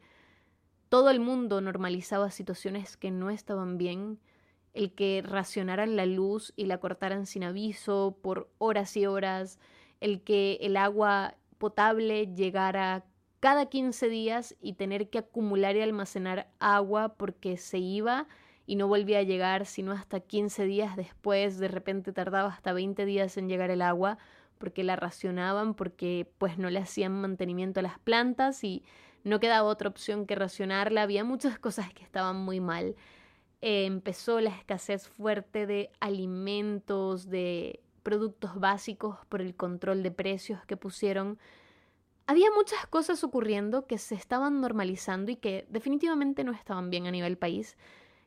[0.89, 4.21] Todo el mundo normalizaba situaciones que no estaban bien,
[4.73, 9.59] el que racionaran la luz y la cortaran sin aviso por horas y horas,
[9.99, 13.05] el que el agua potable llegara
[13.41, 18.29] cada 15 días y tener que acumular y almacenar agua porque se iba
[18.67, 23.05] y no volvía a llegar sino hasta 15 días después, de repente tardaba hasta 20
[23.05, 24.19] días en llegar el agua
[24.59, 28.83] porque la racionaban, porque pues no le hacían mantenimiento a las plantas y
[29.23, 32.95] no quedaba otra opción que racionarla, había muchas cosas que estaban muy mal.
[33.63, 40.65] Eh, empezó la escasez fuerte de alimentos, de productos básicos por el control de precios
[40.67, 41.39] que pusieron.
[42.27, 47.11] Había muchas cosas ocurriendo que se estaban normalizando y que definitivamente no estaban bien a
[47.11, 47.77] nivel país.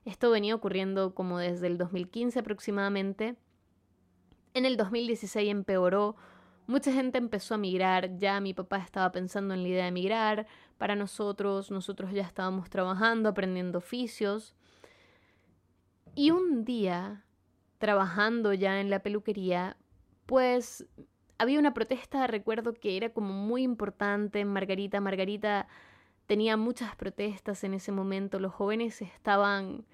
[0.07, 3.35] Esto venía ocurriendo como desde el 2015 aproximadamente.
[4.53, 6.15] En el 2016 empeoró,
[6.65, 10.47] mucha gente empezó a migrar, ya mi papá estaba pensando en la idea de migrar,
[10.77, 14.55] para nosotros, nosotros ya estábamos trabajando, aprendiendo oficios.
[16.15, 17.25] Y un día,
[17.77, 19.75] trabajando ya en la peluquería,
[20.25, 20.87] pues
[21.37, 25.01] había una protesta, recuerdo que era como muy importante en Margarita.
[25.01, 25.67] Margarita
[26.27, 29.85] tenía muchas protestas en ese momento, los jóvenes estaban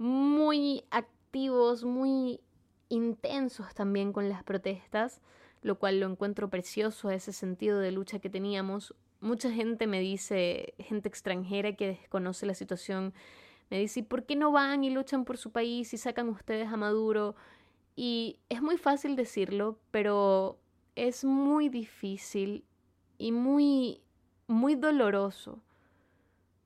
[0.00, 2.40] muy activos, muy
[2.88, 5.20] intensos también con las protestas,
[5.60, 8.94] lo cual lo encuentro precioso, ese sentido de lucha que teníamos.
[9.20, 13.12] Mucha gente me dice, gente extranjera que desconoce la situación,
[13.68, 16.78] me dice, ¿por qué no van y luchan por su país y sacan ustedes a
[16.78, 17.36] Maduro?
[17.94, 20.58] Y es muy fácil decirlo, pero
[20.96, 22.64] es muy difícil
[23.18, 24.00] y muy,
[24.46, 25.60] muy doloroso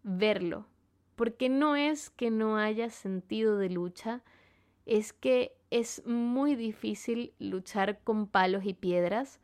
[0.04, 0.68] verlo
[1.16, 4.22] porque no es que no haya sentido de lucha,
[4.86, 9.40] es que es muy difícil luchar con palos y piedras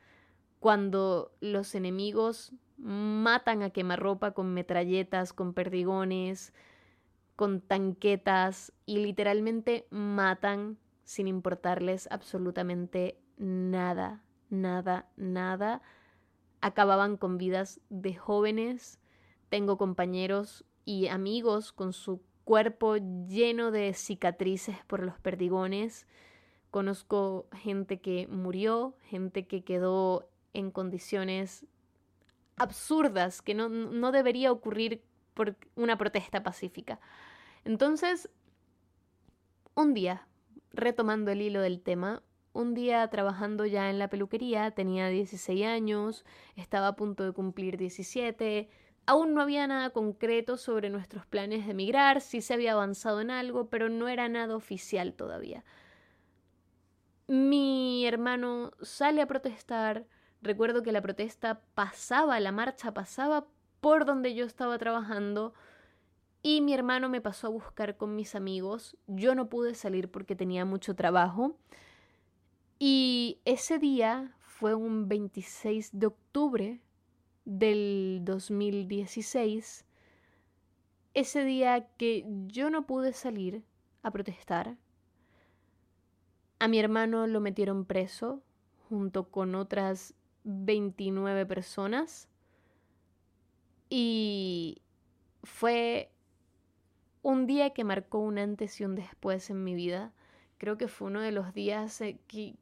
[0.58, 6.52] cuando los enemigos matan a quemarropa con metralletas, con perdigones,
[7.36, 15.82] con tanquetas y literalmente matan sin importarles absolutamente nada, nada, nada.
[16.60, 19.00] Acababan con vidas de jóvenes.
[19.48, 26.08] Tengo compañeros y amigos con su cuerpo lleno de cicatrices por los perdigones.
[26.72, 31.64] Conozco gente que murió, gente que quedó en condiciones
[32.56, 36.98] absurdas que no, no debería ocurrir por una protesta pacífica.
[37.64, 38.28] Entonces,
[39.76, 40.26] un día,
[40.72, 46.24] retomando el hilo del tema, un día trabajando ya en la peluquería, tenía 16 años,
[46.56, 48.68] estaba a punto de cumplir 17,
[49.10, 53.32] aún no había nada concreto sobre nuestros planes de emigrar, sí se había avanzado en
[53.32, 55.64] algo, pero no era nada oficial todavía.
[57.26, 60.06] Mi hermano sale a protestar,
[60.42, 63.48] recuerdo que la protesta pasaba, la marcha pasaba
[63.80, 65.54] por donde yo estaba trabajando,
[66.40, 68.96] y mi hermano me pasó a buscar con mis amigos.
[69.08, 71.58] Yo no pude salir porque tenía mucho trabajo.
[72.78, 76.80] Y ese día fue un 26 de octubre
[77.44, 79.84] del 2016.
[81.14, 83.64] Ese día que yo no pude salir
[84.02, 84.76] a protestar.
[86.58, 88.42] A mi hermano lo metieron preso
[88.88, 92.28] junto con otras 29 personas.
[93.88, 94.82] Y
[95.42, 96.10] fue
[97.22, 100.12] un día que marcó un antes y un después en mi vida.
[100.58, 102.54] Creo que fue uno de los días eh, que,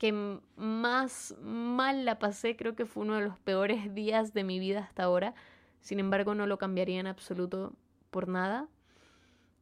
[0.00, 0.14] que
[0.56, 4.80] más mal la pasé, creo que fue uno de los peores días de mi vida
[4.80, 5.34] hasta ahora.
[5.82, 7.74] Sin embargo, no lo cambiaría en absoluto
[8.10, 8.66] por nada.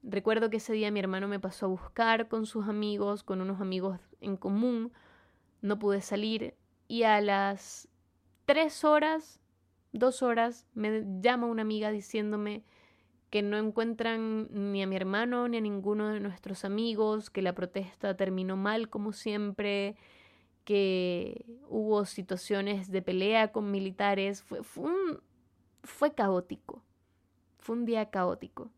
[0.04, 3.60] Recuerdo que ese día mi hermano me pasó a buscar con sus amigos, con unos
[3.60, 4.92] amigos en común.
[5.60, 6.54] No pude salir
[6.86, 7.88] y a las
[8.44, 9.40] tres horas,
[9.92, 12.62] dos horas, me llama una amiga diciéndome
[13.30, 17.56] que no encuentran ni a mi hermano ni a ninguno de nuestros amigos, que la
[17.56, 19.96] protesta terminó mal como siempre,
[20.68, 24.42] que hubo situaciones de pelea con militares.
[24.42, 24.92] Fue, fue,
[25.82, 26.84] fue caótico,
[27.58, 28.70] fue un día caótico.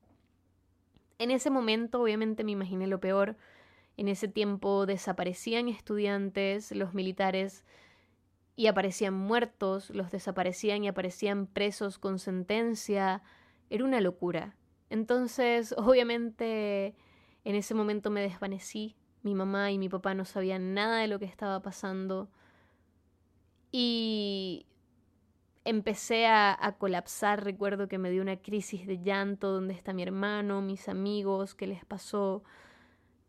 [1.19, 3.37] En ese momento obviamente me imaginé lo peor.
[3.97, 7.65] En ese tiempo desaparecían estudiantes, los militares
[8.55, 13.25] y aparecían muertos, los desaparecían y aparecían presos con sentencia,
[13.69, 14.55] era una locura.
[14.91, 16.95] Entonces, obviamente,
[17.43, 18.95] en ese momento me desvanecí.
[19.23, 22.29] Mi mamá y mi papá no sabían nada de lo que estaba pasando.
[23.73, 24.67] Y
[25.65, 27.45] empecé a, colapsar.
[27.45, 29.53] Recuerdo que me dio una crisis de llanto.
[29.53, 30.63] ¿Dónde está mi hermano?
[30.63, 31.55] Mis amigos.
[31.55, 32.43] ¿Qué les pasó?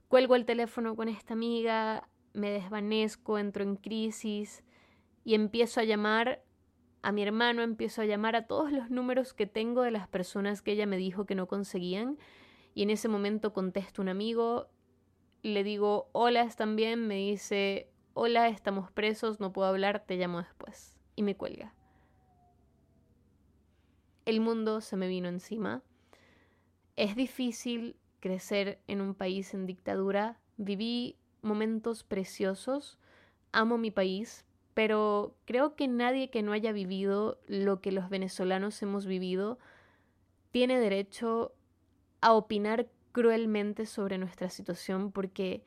[0.08, 2.08] Cuelgo el teléfono con esta amiga.
[2.34, 3.38] Me desvanezco.
[3.38, 4.63] Entro en crisis.
[5.23, 6.43] Y empiezo a llamar
[7.04, 10.62] a mi hermano, empiezo a llamar a todos los números que tengo de las personas
[10.62, 12.17] que ella me dijo que no conseguían.
[12.73, 14.69] Y en ese momento contesto un amigo,
[15.43, 17.08] le digo, hola, ¿están bien?
[17.08, 20.97] Me dice, hola, estamos presos, no puedo hablar, te llamo después.
[21.15, 21.73] Y me cuelga.
[24.25, 25.82] El mundo se me vino encima.
[26.95, 30.39] Es difícil crecer en un país en dictadura.
[30.58, 32.99] Viví momentos preciosos.
[33.51, 38.82] Amo mi país, pero creo que nadie que no haya vivido lo que los venezolanos
[38.82, 39.58] hemos vivido
[40.51, 41.54] tiene derecho
[42.21, 45.63] a opinar cruelmente sobre nuestra situación porque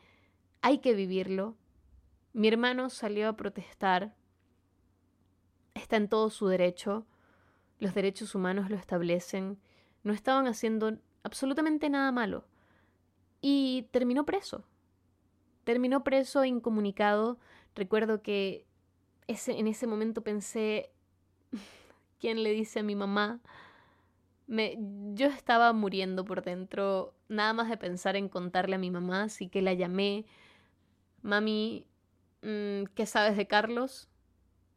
[0.62, 1.56] hay que vivirlo.
[2.32, 4.14] Mi hermano salió a protestar,
[5.74, 7.06] está en todo su derecho,
[7.78, 9.58] los derechos humanos lo establecen,
[10.02, 12.44] no estaban haciendo absolutamente nada malo
[13.40, 14.64] y terminó preso.
[15.64, 17.38] Terminó preso, incomunicado.
[17.74, 18.66] Recuerdo que
[19.26, 20.90] en ese momento pensé,
[22.20, 23.40] ¿quién le dice a mi mamá?
[24.46, 29.48] Yo estaba muriendo por dentro, nada más de pensar en contarle a mi mamá, así
[29.48, 30.26] que la llamé,
[31.22, 31.86] mami,
[32.42, 34.08] mm, ¿qué sabes de Carlos?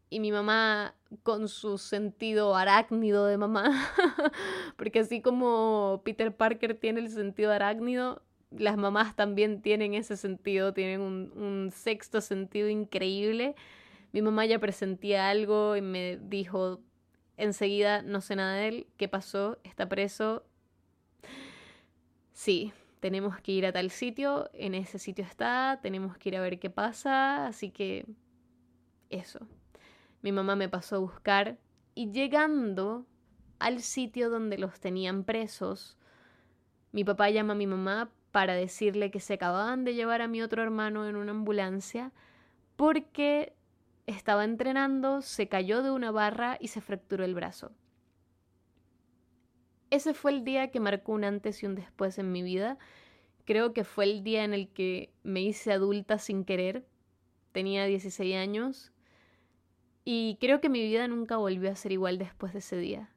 [0.10, 3.72] Y mi mamá con su sentido arácnido de mamá,
[4.78, 8.22] porque así como Peter Parker tiene el sentido arácnido,
[8.52, 13.56] las mamás también tienen ese sentido, tienen un, un sexto sentido increíble
[14.12, 16.80] mi mamá ya presentía algo y me dijo
[17.38, 19.60] enseguida, no sé nada de él, ¿qué pasó?
[19.64, 20.44] ¿Está preso?
[22.34, 26.42] Sí, tenemos que ir a tal sitio, en ese sitio está, tenemos que ir a
[26.42, 28.06] ver qué pasa, así que
[29.10, 29.48] eso.
[30.22, 31.58] Mi mamá me pasó a buscar
[31.96, 33.06] y llegando
[33.60, 35.98] al sitio donde los tenían presos.
[36.92, 40.42] Mi papá llama a mi mamá para decirle que se acababan de llevar a mi
[40.42, 42.12] otro hermano en una ambulancia
[42.76, 43.56] porque
[44.08, 47.72] estaba entrenando, se cayó de una barra y se fracturó el brazo.
[49.90, 52.78] Ese fue el día que marcó un antes y un después en mi vida.
[53.46, 56.86] Creo que fue el día en el que me hice adulta sin querer.
[57.52, 58.92] Tenía 16 años
[60.04, 63.14] y creo que mi vida nunca volvió a ser igual después de ese día.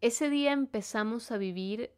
[0.00, 1.92] Ese día empezamos a vivir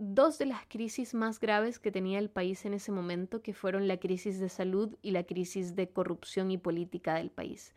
[0.00, 3.86] dos de las crisis más graves que tenía el país en ese momento, que fueron
[3.86, 7.74] la crisis de salud y la crisis de corrupción y política del país.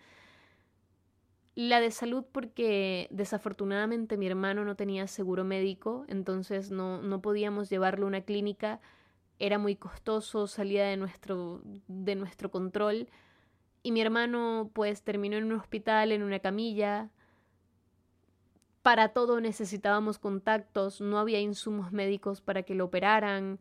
[1.53, 7.69] La de salud porque desafortunadamente mi hermano no tenía seguro médico, entonces no, no podíamos
[7.69, 8.79] llevarlo a una clínica,
[9.37, 13.09] era muy costoso, salía de nuestro, de nuestro control
[13.83, 17.11] y mi hermano pues terminó en un hospital, en una camilla,
[18.83, 23.59] para todo necesitábamos contactos, no había insumos médicos para que lo operaran,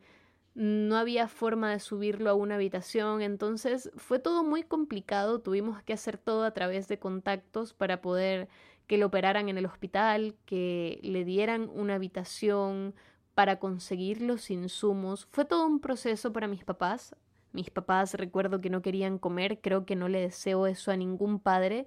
[0.54, 5.94] no había forma de subirlo a una habitación, entonces fue todo muy complicado, tuvimos que
[5.94, 8.48] hacer todo a través de contactos para poder
[8.86, 12.94] que lo operaran en el hospital, que le dieran una habitación
[13.34, 15.26] para conseguir los insumos.
[15.30, 17.16] Fue todo un proceso para mis papás.
[17.52, 21.38] Mis papás recuerdo que no querían comer, creo que no le deseo eso a ningún
[21.38, 21.86] padre,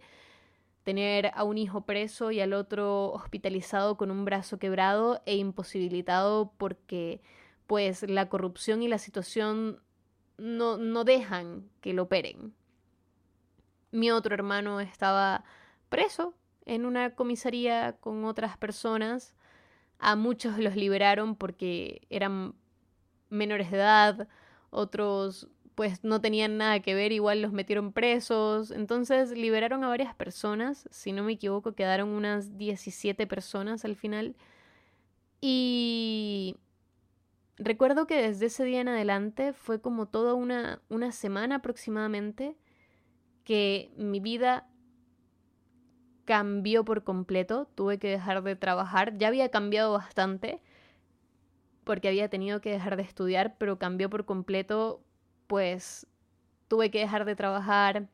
[0.86, 6.54] tener a un hijo preso y al otro hospitalizado con un brazo quebrado e imposibilitado
[6.58, 7.22] porque
[7.66, 9.82] pues la corrupción y la situación
[10.38, 12.54] no, no dejan que lo operen.
[13.92, 15.44] Mi otro hermano estaba
[15.90, 19.34] preso en una comisaría con otras personas.
[19.98, 22.54] A muchos los liberaron porque eran
[23.30, 24.28] menores de edad,
[24.70, 28.72] otros pues no tenían nada que ver, igual los metieron presos.
[28.72, 34.36] Entonces liberaron a varias personas, si no me equivoco, quedaron unas 17 personas al final.
[35.42, 36.56] Y
[37.58, 42.56] recuerdo que desde ese día en adelante fue como toda una, una semana aproximadamente
[43.44, 44.68] que mi vida
[46.24, 50.60] cambió por completo, tuve que dejar de trabajar, ya había cambiado bastante
[51.84, 55.05] porque había tenido que dejar de estudiar, pero cambió por completo
[55.48, 56.08] pues
[56.68, 58.08] tuve que dejar de trabajar.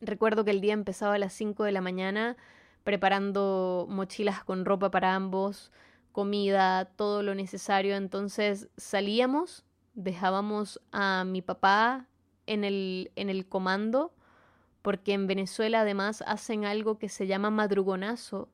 [0.00, 2.36] Recuerdo que el día empezaba a las 5 de la mañana
[2.84, 5.70] preparando mochilas con ropa para ambos,
[6.12, 7.96] comida, todo lo necesario.
[7.96, 9.64] Entonces salíamos,
[9.94, 12.08] dejábamos a mi papá
[12.46, 14.12] en el, en el comando,
[14.82, 18.48] porque en Venezuela además hacen algo que se llama madrugonazo,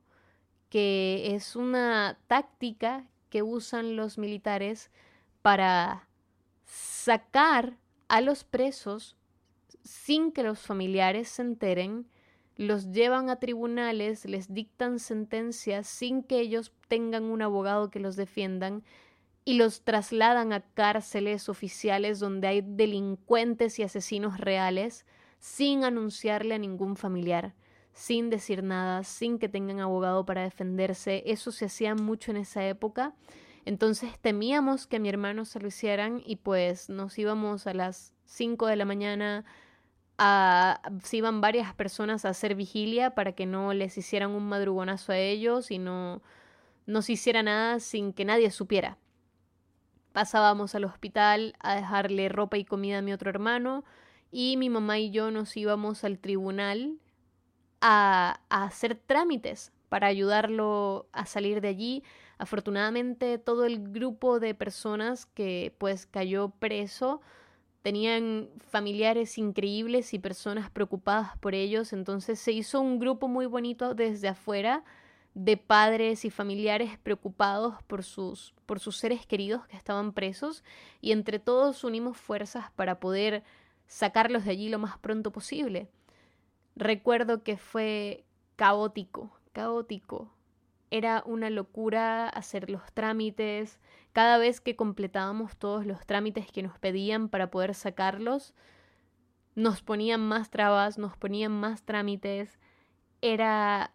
[0.68, 4.90] que es una táctica que usan los militares
[5.40, 6.07] para
[6.68, 9.16] sacar a los presos
[9.82, 12.06] sin que los familiares se enteren,
[12.56, 18.16] los llevan a tribunales, les dictan sentencias sin que ellos tengan un abogado que los
[18.16, 18.84] defiendan
[19.44, 25.06] y los trasladan a cárceles oficiales donde hay delincuentes y asesinos reales
[25.38, 27.54] sin anunciarle a ningún familiar,
[27.92, 31.22] sin decir nada, sin que tengan abogado para defenderse.
[31.26, 33.14] Eso se hacía mucho en esa época
[33.68, 38.66] entonces temíamos que mi hermano se lo hicieran y pues nos íbamos a las 5
[38.66, 39.44] de la mañana
[40.16, 45.12] a, se iban varias personas a hacer vigilia para que no les hicieran un madrugonazo
[45.12, 46.22] a ellos y no,
[46.86, 48.96] no se hiciera nada sin que nadie supiera.
[50.14, 53.84] Pasábamos al hospital a dejarle ropa y comida a mi otro hermano
[54.32, 56.96] y mi mamá y yo nos íbamos al tribunal
[57.82, 62.02] a, a hacer trámites para ayudarlo a salir de allí
[62.38, 67.20] Afortunadamente todo el grupo de personas que pues cayó preso
[67.82, 73.94] tenían familiares increíbles y personas preocupadas por ellos, entonces se hizo un grupo muy bonito
[73.94, 74.84] desde afuera
[75.34, 80.64] de padres y familiares preocupados por sus, por sus seres queridos que estaban presos.
[81.00, 83.44] Y entre todos unimos fuerzas para poder
[83.86, 85.88] sacarlos de allí lo más pronto posible.
[86.74, 88.24] Recuerdo que fue
[88.56, 90.30] caótico, caótico,
[90.90, 93.78] era una locura hacer los trámites.
[94.12, 98.54] Cada vez que completábamos todos los trámites que nos pedían para poder sacarlos,
[99.54, 102.58] nos ponían más trabas, nos ponían más trámites.
[103.20, 103.92] Era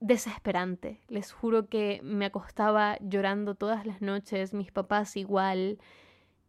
[0.00, 1.00] desesperante.
[1.08, 5.78] Les juro que me acostaba llorando todas las noches, mis papás igual.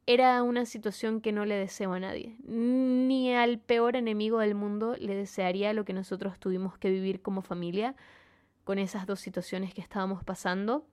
[0.05, 2.35] Era una situación que no le deseo a nadie.
[2.43, 7.41] Ni al peor enemigo del mundo le desearía lo que nosotros tuvimos que vivir como
[7.41, 7.95] familia
[8.63, 10.85] con esas dos situaciones que estábamos pasando.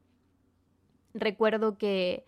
[1.15, 2.25] Recuerdo que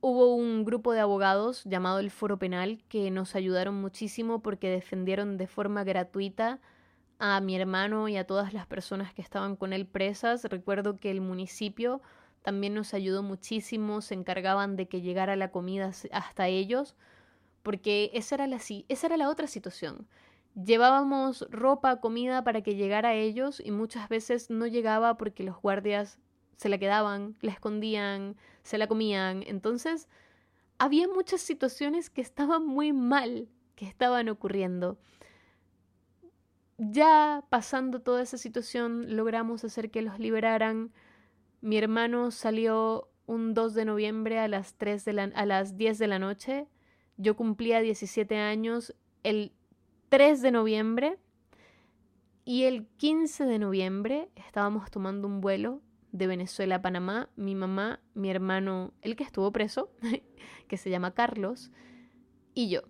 [0.00, 5.36] hubo un grupo de abogados llamado el Foro Penal que nos ayudaron muchísimo porque defendieron
[5.36, 6.60] de forma gratuita
[7.18, 10.44] a mi hermano y a todas las personas que estaban con él presas.
[10.44, 12.00] Recuerdo que el municipio
[12.42, 16.96] también nos ayudó muchísimo, se encargaban de que llegara la comida hasta ellos,
[17.62, 20.08] porque esa era la, esa era la otra situación.
[20.54, 25.60] Llevábamos ropa, comida para que llegara a ellos y muchas veces no llegaba porque los
[25.60, 26.18] guardias
[26.56, 29.44] se la quedaban, la escondían, se la comían.
[29.46, 30.08] Entonces,
[30.78, 34.98] había muchas situaciones que estaban muy mal, que estaban ocurriendo.
[36.78, 40.92] Ya pasando toda esa situación, logramos hacer que los liberaran.
[41.60, 46.06] Mi hermano salió un 2 de noviembre a las, 3 de a las 10 de
[46.08, 46.66] la noche.
[47.16, 49.52] Yo cumplía 17 años el
[50.10, 51.18] 3 de noviembre
[52.44, 58.00] y el 15 de noviembre estábamos tomando un vuelo de Venezuela a Panamá, mi mamá,
[58.14, 59.92] mi hermano, el que estuvo preso,
[60.68, 61.70] que se llama Carlos,
[62.54, 62.80] y yo.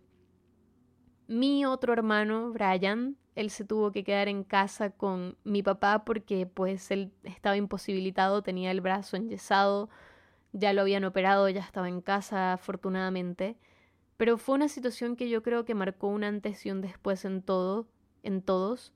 [1.28, 6.46] Mi otro hermano, Brian, él se tuvo que quedar en casa con mi papá porque
[6.46, 9.90] pues él estaba imposibilitado, tenía el brazo enyesado,
[10.52, 13.58] ya lo habían operado, ya estaba en casa afortunadamente.
[14.20, 17.40] Pero fue una situación que yo creo que marcó un antes y un después en
[17.40, 17.88] todo,
[18.22, 18.92] en todos.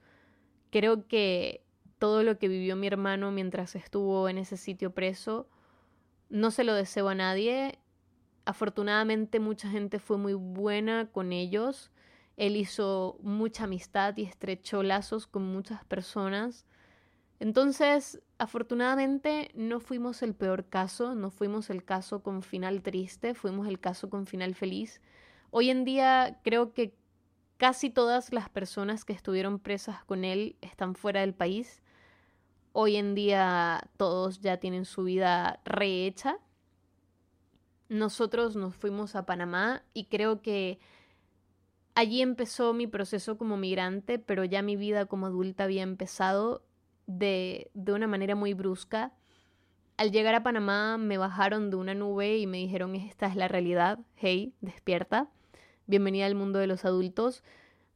[0.71, 1.65] Creo que
[1.99, 5.49] todo lo que vivió mi hermano mientras estuvo en ese sitio preso,
[6.29, 7.79] no se lo deseo a nadie.
[8.45, 11.91] Afortunadamente mucha gente fue muy buena con ellos.
[12.37, 16.67] Él hizo mucha amistad y estrechó lazos con muchas personas.
[17.41, 23.67] Entonces, afortunadamente no fuimos el peor caso, no fuimos el caso con final triste, fuimos
[23.69, 25.01] el caso con final feliz.
[25.57, 26.97] Hoy en día creo que
[27.59, 31.81] casi todas las personas que estuvieron presas con él están fuera del país.
[32.73, 36.39] Hoy en día todos ya tienen su vida rehecha.
[37.89, 40.81] Nosotros nos fuimos a Panamá y creo que
[41.95, 46.65] allí empezó mi proceso como migrante, pero ya mi vida como adulta había empezado
[47.07, 49.13] de, de una manera muy brusca.
[49.99, 53.47] Al llegar a Panamá me bajaron de una nube y me dijeron esta es la
[53.47, 55.31] realidad, hey, despierta,
[55.87, 57.43] bienvenida al mundo de los adultos.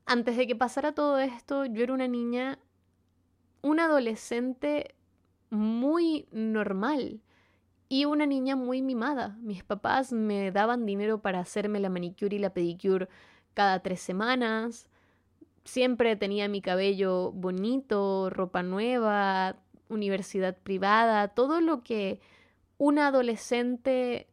[0.07, 2.59] Antes de que pasara todo esto, yo era una niña,
[3.63, 4.95] una adolescente
[5.51, 7.21] muy normal
[7.89, 9.37] y una niña muy mimada.
[9.41, 13.09] Mis papás me daban dinero para hacerme la manicure y la pedicure
[13.55, 14.89] cada tres semanas.
[15.65, 19.57] Siempre tenía mi cabello bonito, ropa nueva,
[19.89, 22.21] universidad privada, todo lo que
[22.77, 24.29] una adolescente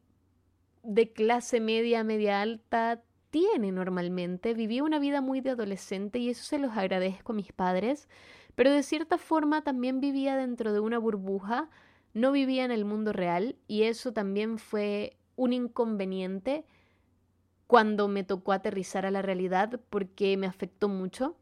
[0.84, 3.02] de clase media, media alta
[3.36, 4.54] tiene normalmente.
[4.54, 8.08] Viví una vida muy de adolescente y eso se los agradezco a mis padres,
[8.56, 11.70] pero de cierta forma también vivía dentro de una burbuja,
[12.14, 16.64] no vivía en el mundo real y eso también fue un inconveniente
[17.68, 21.36] cuando me tocó aterrizar a la realidad porque me afectó mucho.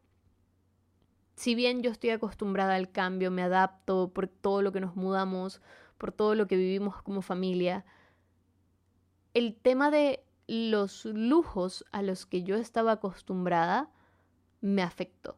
[1.36, 5.62] Si bien yo estoy acostumbrada al cambio, me adapto por todo lo que nos mudamos,
[5.96, 7.84] por todo lo que vivimos como familia,
[9.32, 13.90] el tema de los lujos a los que yo estaba acostumbrada
[14.60, 15.36] me afectó.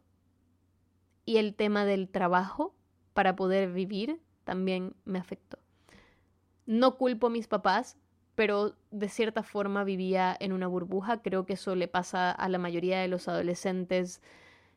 [1.25, 2.75] Y el tema del trabajo
[3.15, 5.59] para poder vivir también me afectó.
[6.67, 7.97] No culpo a mis papás
[8.37, 11.23] pero de cierta forma vivía en una burbuja.
[11.23, 14.23] Creo que eso le pasa a la mayoría de los adolescentes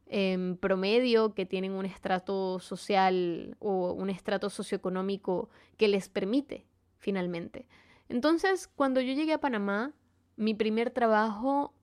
[0.07, 6.65] en promedio que tienen un estrato social o un estrato socioeconómico que les permite
[6.97, 7.67] finalmente.
[8.07, 9.91] Entonces, cuando yo llegué a Panamá,
[10.39, 11.73] mi primer trabajo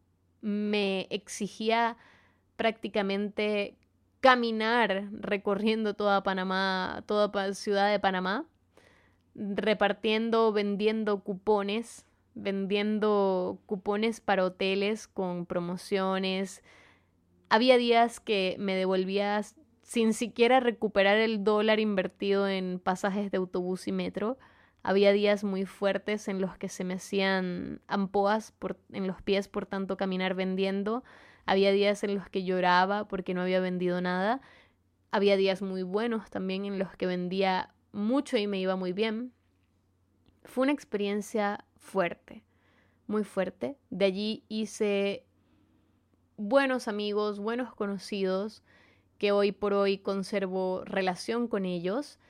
[0.41, 1.99] me exigía
[2.57, 3.77] prácticamente
[4.21, 8.47] caminar recorriendo toda Panamá, toda ciudad de Panamá
[9.35, 16.63] repartiendo, vendiendo cupones, vendiendo cupones para hoteles con promociones.
[17.51, 19.43] Había días que me devolvía
[19.83, 24.39] sin siquiera recuperar el dólar invertido en pasajes de autobús y metro.
[24.87, 28.55] Había días muy fuertes en los que se me hacían ampoas
[28.93, 31.03] en los pies por tanto caminar vendiendo.
[31.45, 34.41] Había días en los que lloraba porque no había vendido nada.
[35.11, 39.33] Había días muy buenos también en los que vendía mucho y me iba muy bien.
[40.45, 42.45] Fue una experiencia fuerte,
[43.09, 43.77] muy fuerte.
[43.91, 45.27] De allí hice
[46.37, 48.63] buenos amigos, buenos conocidos,
[49.19, 52.21] que hoy por hoy conservo relación con ellos.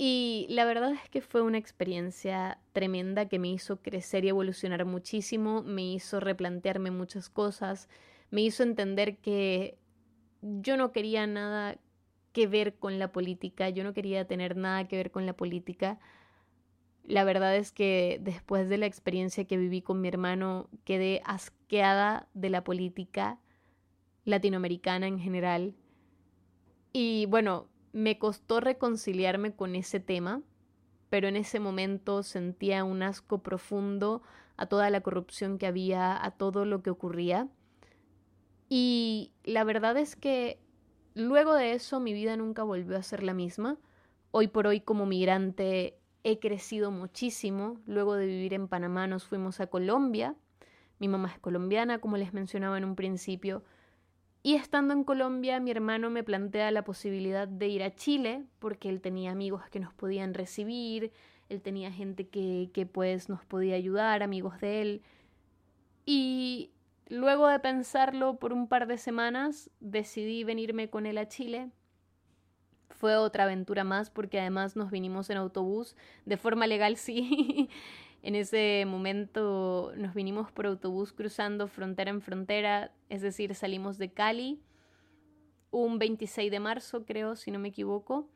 [0.00, 4.84] Y la verdad es que fue una experiencia tremenda que me hizo crecer y evolucionar
[4.84, 7.88] muchísimo, me hizo replantearme muchas cosas,
[8.30, 9.76] me hizo entender que
[10.40, 11.78] yo no quería nada
[12.32, 15.98] que ver con la política, yo no quería tener nada que ver con la política.
[17.02, 22.28] La verdad es que después de la experiencia que viví con mi hermano, quedé asqueada
[22.34, 23.40] de la política
[24.24, 25.74] latinoamericana en general.
[26.92, 30.42] Y bueno, me costó reconciliarme con ese tema,
[31.10, 34.22] pero en ese momento sentía un asco profundo
[34.56, 37.48] a toda la corrupción que había, a todo lo que ocurría.
[38.68, 40.58] Y la verdad es que
[41.14, 43.78] luego de eso mi vida nunca volvió a ser la misma.
[44.30, 47.80] Hoy por hoy como migrante he crecido muchísimo.
[47.86, 50.34] Luego de vivir en Panamá nos fuimos a Colombia.
[50.98, 53.62] Mi mamá es colombiana, como les mencionaba en un principio.
[54.42, 58.88] Y estando en Colombia, mi hermano me plantea la posibilidad de ir a Chile, porque
[58.88, 61.12] él tenía amigos que nos podían recibir,
[61.48, 65.02] él tenía gente que, que pues nos podía ayudar, amigos de él.
[66.06, 66.70] Y
[67.08, 71.70] luego de pensarlo por un par de semanas, decidí venirme con él a Chile.
[72.90, 77.68] Fue otra aventura más porque además nos vinimos en autobús, de forma legal sí.
[78.22, 84.10] En ese momento nos vinimos por autobús cruzando frontera en frontera, es decir, salimos de
[84.12, 84.60] Cali
[85.70, 88.28] un 26 de marzo creo, si no me equivoco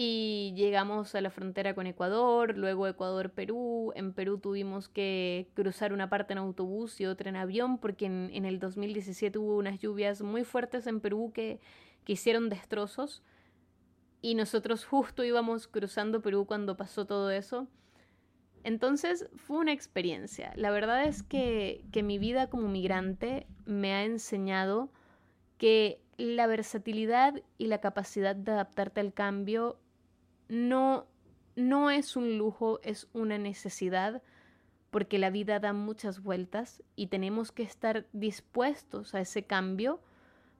[0.00, 3.92] y llegamos a la frontera con Ecuador, luego Ecuador-Perú.
[3.96, 8.44] En Perú tuvimos que cruzar una parte en autobús y otra en avión porque en,
[8.44, 11.58] el 2017 hubo unas lluvias muy fuertes en Perú que,
[12.04, 13.24] que hicieron destrozos
[14.22, 17.66] y nosotros justo íbamos cruzando Perú cuando pasó todo eso.
[18.64, 20.52] Entonces fue una experiencia.
[20.56, 24.90] La verdad es que, que mi vida como migrante me ha enseñado
[25.58, 29.78] que la versatilidad y la capacidad de adaptarte al cambio
[30.48, 31.06] no,
[31.56, 34.22] no es un lujo, es una necesidad,
[34.90, 40.00] porque la vida da muchas vueltas y tenemos que estar dispuestos a ese cambio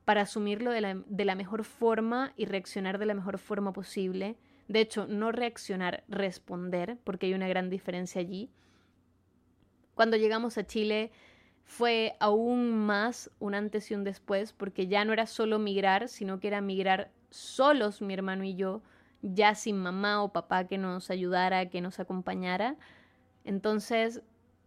[0.04, 4.36] para asumirlo de la, de la mejor forma y reaccionar de la mejor forma posible.
[4.68, 8.50] De hecho, no reaccionar, responder, porque hay una gran diferencia allí.
[9.94, 11.10] Cuando llegamos a Chile
[11.64, 16.38] fue aún más un antes y un después, porque ya no era solo migrar, sino
[16.38, 18.82] que era migrar solos mi hermano y yo,
[19.22, 22.76] ya sin mamá o papá que nos ayudara, que nos acompañara.
[23.44, 24.22] Entonces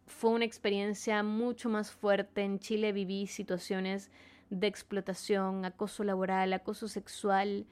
[0.08, 2.44] fue una experiencia mucho más fuerte.
[2.44, 4.12] En Chile viví situaciones
[4.50, 7.66] de explotación, acoso laboral, acoso sexual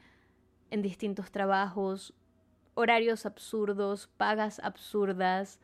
[0.71, 2.13] en distintos trabajos,
[2.73, 5.59] horarios absurdos, pagas absurdas.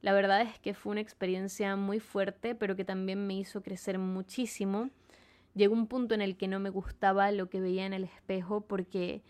[0.00, 3.98] La verdad es que fue una experiencia muy fuerte, pero que también me hizo crecer
[3.98, 4.90] muchísimo.
[5.54, 8.62] Llegó un punto en el que no me gustaba lo que veía en el espejo
[8.62, 9.22] porque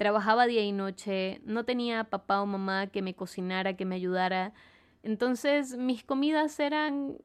[0.00, 4.54] Trabajaba día y noche, no tenía papá o mamá que me cocinara, que me ayudara.
[5.02, 7.18] Entonces mis comidas eran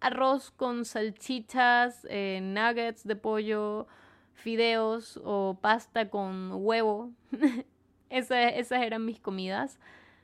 [0.00, 3.88] arroz con salchichas, eh, nuggets de pollo,
[4.34, 7.10] fideos o pasta con huevo.
[8.10, 9.78] esas, eran mis comidas.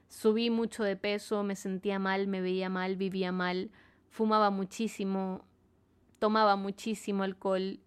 [0.09, 3.71] Subí mucho de peso, me sentía mal, me veía mal, vivía mal,
[4.09, 5.45] fumaba muchísimo,
[6.19, 7.81] tomaba muchísimo alcohol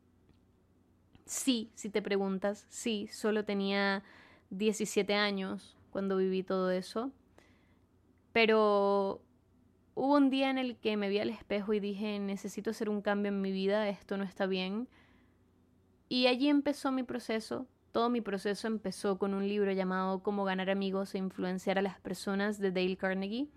[1.32, 4.04] Sí, si te preguntas, sí, solo tenía
[4.50, 7.10] 17 años cuando viví todo eso.
[8.34, 9.22] Pero
[9.96, 13.02] hubo un día en el que me vi al espejo y dije, necesito hacer un
[13.02, 14.90] cambio en mi vida, esto no está bien.
[16.12, 17.68] Y allí empezó mi proceso.
[17.94, 22.02] Todo mi proceso empezó con un libro llamado Cómo ganar amigos e influenciar a las
[22.02, 23.48] personas de Dale Carnegie.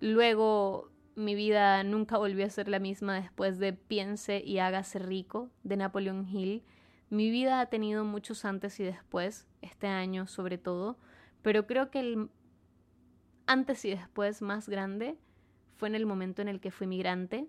[0.00, 5.50] Luego mi vida nunca volvió a ser la misma después de Piense y hágase rico
[5.62, 6.64] de Napoleon Hill.
[7.10, 10.96] Mi vida ha tenido muchos antes y después, este año sobre todo,
[11.42, 12.30] pero creo que el
[13.46, 15.18] antes y después más grande
[15.76, 17.46] fue en el momento en el que fui migrante.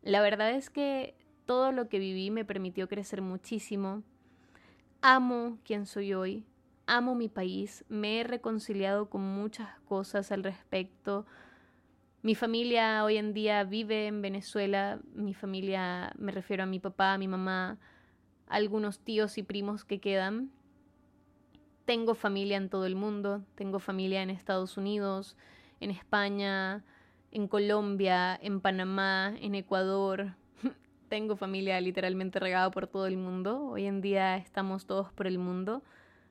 [0.00, 1.14] La verdad es que
[1.48, 4.02] todo lo que viví me permitió crecer muchísimo.
[5.00, 6.44] Amo quien soy hoy,
[6.84, 11.24] amo mi país, me he reconciliado con muchas cosas al respecto.
[12.20, 17.14] Mi familia hoy en día vive en Venezuela, mi familia me refiero a mi papá,
[17.14, 17.78] a mi mamá,
[18.46, 20.50] algunos tíos y primos que quedan.
[21.86, 25.34] Tengo familia en todo el mundo, tengo familia en Estados Unidos,
[25.80, 26.84] en España,
[27.30, 30.34] en Colombia, en Panamá, en Ecuador.
[31.08, 33.70] Tengo familia literalmente regada por todo el mundo.
[33.70, 35.82] Hoy en día estamos todos por el mundo.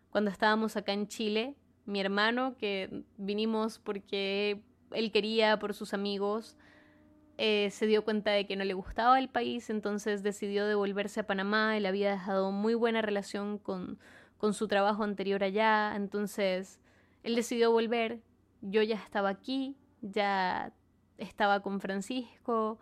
[0.09, 1.55] Cuando estábamos acá en Chile,
[1.85, 4.61] mi hermano, que vinimos porque
[4.91, 6.55] él quería, por sus amigos,
[7.37, 11.27] eh, se dio cuenta de que no le gustaba el país, entonces decidió devolverse a
[11.27, 11.77] Panamá.
[11.77, 13.99] Él había dejado muy buena relación con,
[14.37, 16.79] con su trabajo anterior allá, entonces
[17.23, 18.21] él decidió volver.
[18.61, 20.73] Yo ya estaba aquí, ya
[21.17, 22.79] estaba con Francisco,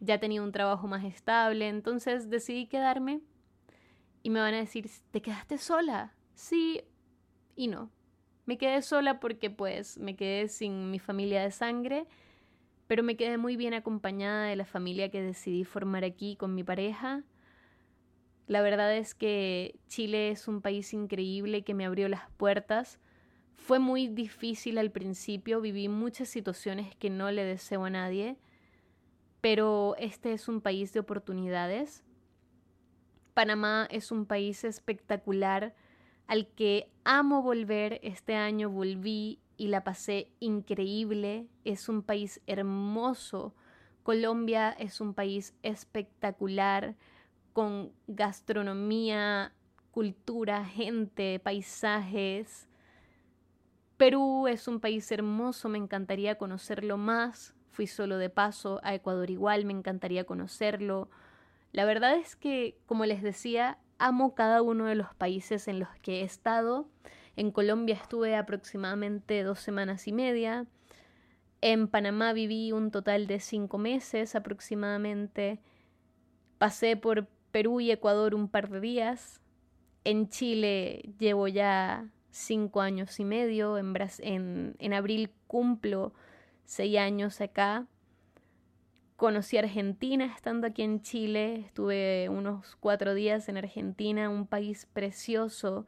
[0.00, 3.20] ya tenía un trabajo más estable, entonces decidí quedarme.
[4.22, 6.14] Y me van a decir, ¿te quedaste sola?
[6.34, 6.82] Sí
[7.54, 7.90] y no.
[8.44, 12.06] Me quedé sola porque pues me quedé sin mi familia de sangre
[12.86, 16.62] pero me quedé muy bien acompañada de la familia que decidí formar aquí con mi
[16.62, 17.24] pareja.
[18.46, 23.00] La verdad es que Chile es un país increíble que me abrió las puertas.
[23.56, 28.36] Fue muy difícil al principio, viví muchas situaciones que no le deseo a nadie,
[29.46, 32.02] pero este es un país de oportunidades.
[33.32, 35.72] Panamá es un país espectacular
[36.26, 38.00] al que amo volver.
[38.02, 41.46] Este año volví y la pasé increíble.
[41.62, 43.54] Es un país hermoso.
[44.02, 46.96] Colombia es un país espectacular
[47.52, 49.52] con gastronomía,
[49.92, 52.66] cultura, gente, paisajes.
[53.96, 57.54] Perú es un país hermoso, me encantaría conocerlo más.
[57.76, 61.10] Fui solo de paso a Ecuador igual, me encantaría conocerlo.
[61.72, 65.90] La verdad es que, como les decía, amo cada uno de los países en los
[66.00, 66.88] que he estado.
[67.36, 70.64] En Colombia estuve aproximadamente dos semanas y media.
[71.60, 75.60] En Panamá viví un total de cinco meses aproximadamente.
[76.56, 79.42] Pasé por Perú y Ecuador un par de días.
[80.04, 83.76] En Chile llevo ya cinco años y medio.
[83.76, 86.14] En, en, abril cumplo
[86.66, 87.86] seis años acá.
[89.16, 91.62] Conocí Argentina estando aquí en Chile.
[91.64, 95.86] Estuve unos cuatro días en Argentina, un país precioso,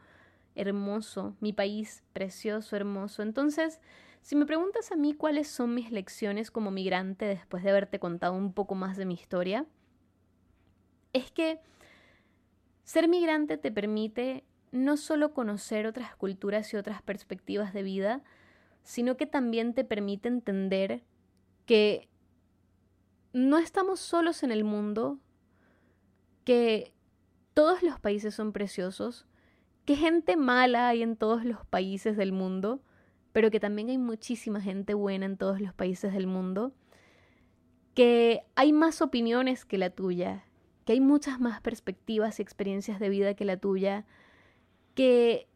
[0.54, 1.36] hermoso.
[1.40, 3.22] Mi país precioso, hermoso.
[3.22, 3.80] Entonces,
[4.22, 8.32] si me preguntas a mí cuáles son mis lecciones como migrante después de haberte contado
[8.32, 9.66] un poco más de mi historia,
[11.12, 11.60] es que
[12.84, 18.22] ser migrante te permite no solo conocer otras culturas y otras perspectivas de vida,
[18.88, 21.02] sino que también te permite entender
[21.66, 22.08] que
[23.34, 25.18] no estamos solos en el mundo,
[26.44, 26.94] que
[27.52, 29.26] todos los países son preciosos,
[29.84, 32.80] que gente mala hay en todos los países del mundo,
[33.32, 36.72] pero que también hay muchísima gente buena en todos los países del mundo,
[37.92, 40.46] que hay más opiniones que la tuya,
[40.86, 44.06] que hay muchas más perspectivas y experiencias de vida que la tuya,
[44.94, 45.46] que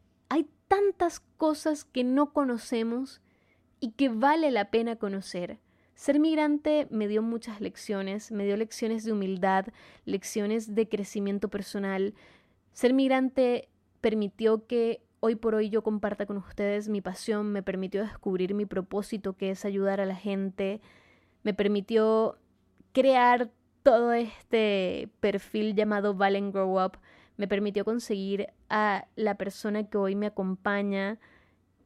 [0.73, 3.21] tantas cosas que no conocemos
[3.79, 5.59] y que vale la pena conocer.
[5.95, 9.67] Ser migrante me dio muchas lecciones, me dio lecciones de humildad,
[10.07, 12.15] lecciones de crecimiento personal.
[12.73, 13.69] Ser migrante
[14.01, 18.65] permitió que hoy por hoy yo comparta con ustedes mi pasión, me permitió descubrir mi
[18.65, 20.81] propósito que es ayudar a la gente,
[21.43, 22.39] me permitió
[22.93, 23.51] crear
[23.83, 26.97] todo este perfil llamado Valen Grow Up
[27.43, 31.19] me permitió conseguir a la persona que hoy me acompaña,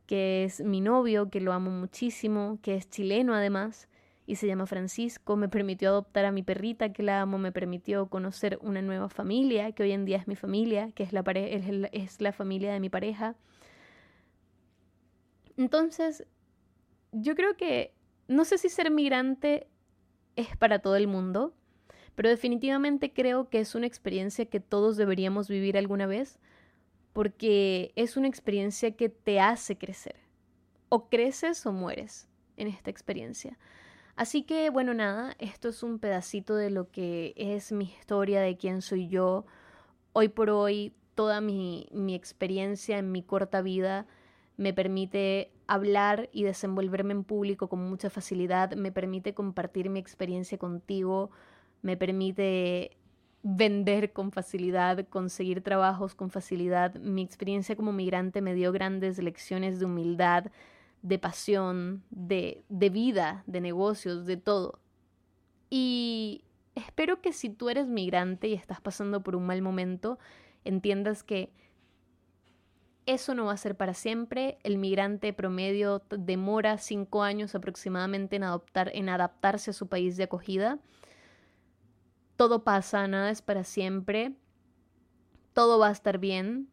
[0.05, 3.89] que es mi novio, que lo amo muchísimo, que es chileno además,
[4.27, 8.11] y se llama Francisco, me permitió adoptar a mi perrita, que la amo, me permitió
[8.11, 12.21] conocer una nueva familia, que hoy en día es mi familia, que es la, es
[12.21, 13.35] la familia de mi pareja.
[15.57, 16.27] Entonces,
[17.13, 17.95] yo creo que,
[18.29, 19.69] no sé si ser migrante
[20.35, 21.55] es para todo el mundo,
[22.17, 26.41] pero definitivamente creo que es una experiencia que todos deberíamos vivir alguna vez
[27.13, 30.17] porque es una experiencia que te hace crecer.
[30.89, 33.59] O creces o mueres en esta experiencia.
[34.17, 38.57] Así que, bueno, nada, esto es un pedacito de lo que es mi historia, de
[38.57, 39.45] quién soy yo.
[40.13, 44.07] Hoy por hoy, toda mi, mi experiencia en mi corta vida
[44.57, 50.57] me permite hablar y desenvolverme en público con mucha facilidad, me permite compartir mi experiencia
[50.57, 51.31] contigo,
[51.83, 52.97] me permite
[53.43, 56.97] vender con facilidad, conseguir trabajos con facilidad.
[56.97, 60.47] Mi experiencia como migrante me dio grandes lecciones de humildad,
[61.03, 64.81] de pasión, de, de vida, de negocios, de todo.
[65.71, 66.43] Y
[66.75, 70.19] espero que si tú eres migrante y estás pasando por un mal momento,
[70.65, 71.53] entiendas que
[73.07, 74.59] eso no va a ser para siempre.
[74.65, 80.25] El migrante promedio demora cinco años aproximadamente en, adoptar, en adaptarse a su país de
[80.25, 80.81] acogida
[82.37, 84.35] todo pasa, nada es para siempre,
[85.53, 86.69] todo va a estar bien.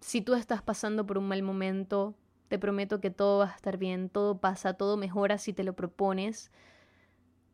[0.00, 2.14] Si tú estás pasando por un mal momento,
[2.48, 5.74] te prometo que todo va a estar bien, todo pasa, todo mejora si te lo
[5.74, 6.50] propones,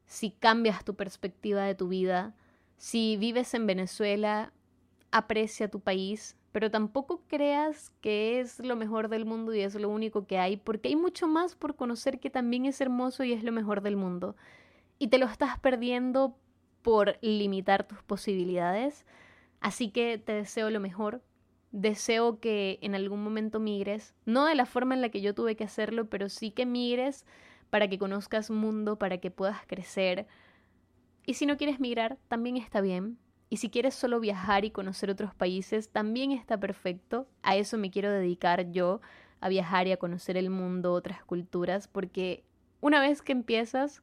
[0.06, 2.34] si cambias tu perspectiva de tu vida,
[2.76, 4.52] si vives en Venezuela,
[5.12, 9.88] aprecia tu país, pero tampoco creas que es lo mejor del mundo y es lo
[9.88, 13.44] único que hay, porque hay mucho más por conocer que también es hermoso y es
[13.44, 14.36] lo mejor del mundo.
[14.98, 16.36] Y te lo estás perdiendo
[16.83, 19.07] por limitar tus posibilidades.
[19.61, 21.22] Así que te deseo lo mejor.
[21.70, 25.57] Deseo que en algún momento migres, no de la forma en la que yo tuve
[25.57, 27.24] que hacerlo, pero sí que migres
[27.70, 30.26] para que conozcas mundo, para que puedas crecer.
[31.24, 33.16] Y si no quieres migrar, también está bien.
[33.49, 37.26] Y si quieres solo viajar y conocer otros países, también está perfecto.
[37.43, 39.01] A eso me quiero dedicar yo,
[39.41, 42.45] a viajar y a conocer el mundo, otras culturas, porque
[42.80, 44.03] una vez que empiezas,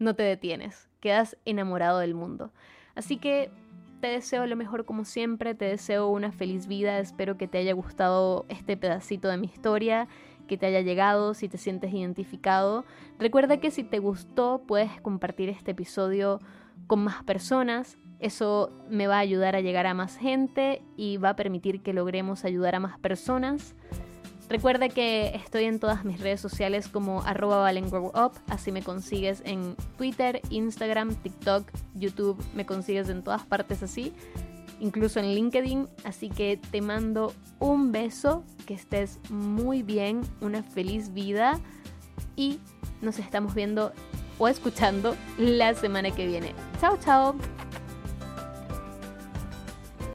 [0.00, 2.50] no te detienes, quedas enamorado del mundo.
[2.96, 3.52] Así que
[4.00, 7.74] te deseo lo mejor como siempre, te deseo una feliz vida, espero que te haya
[7.74, 10.08] gustado este pedacito de mi historia,
[10.48, 12.84] que te haya llegado, si te sientes identificado.
[13.18, 16.40] Recuerda que si te gustó puedes compartir este episodio
[16.86, 21.30] con más personas, eso me va a ayudar a llegar a más gente y va
[21.30, 23.74] a permitir que logremos ayudar a más personas.
[24.50, 29.76] Recuerda que estoy en todas mis redes sociales como arroba up, así me consigues en
[29.96, 34.12] Twitter, Instagram, TikTok, YouTube, me consigues en todas partes así,
[34.80, 41.14] incluso en LinkedIn, así que te mando un beso, que estés muy bien, una feliz
[41.14, 41.60] vida
[42.34, 42.58] y
[43.02, 43.92] nos estamos viendo
[44.38, 46.54] o escuchando la semana que viene.
[46.80, 47.36] Chao, chao.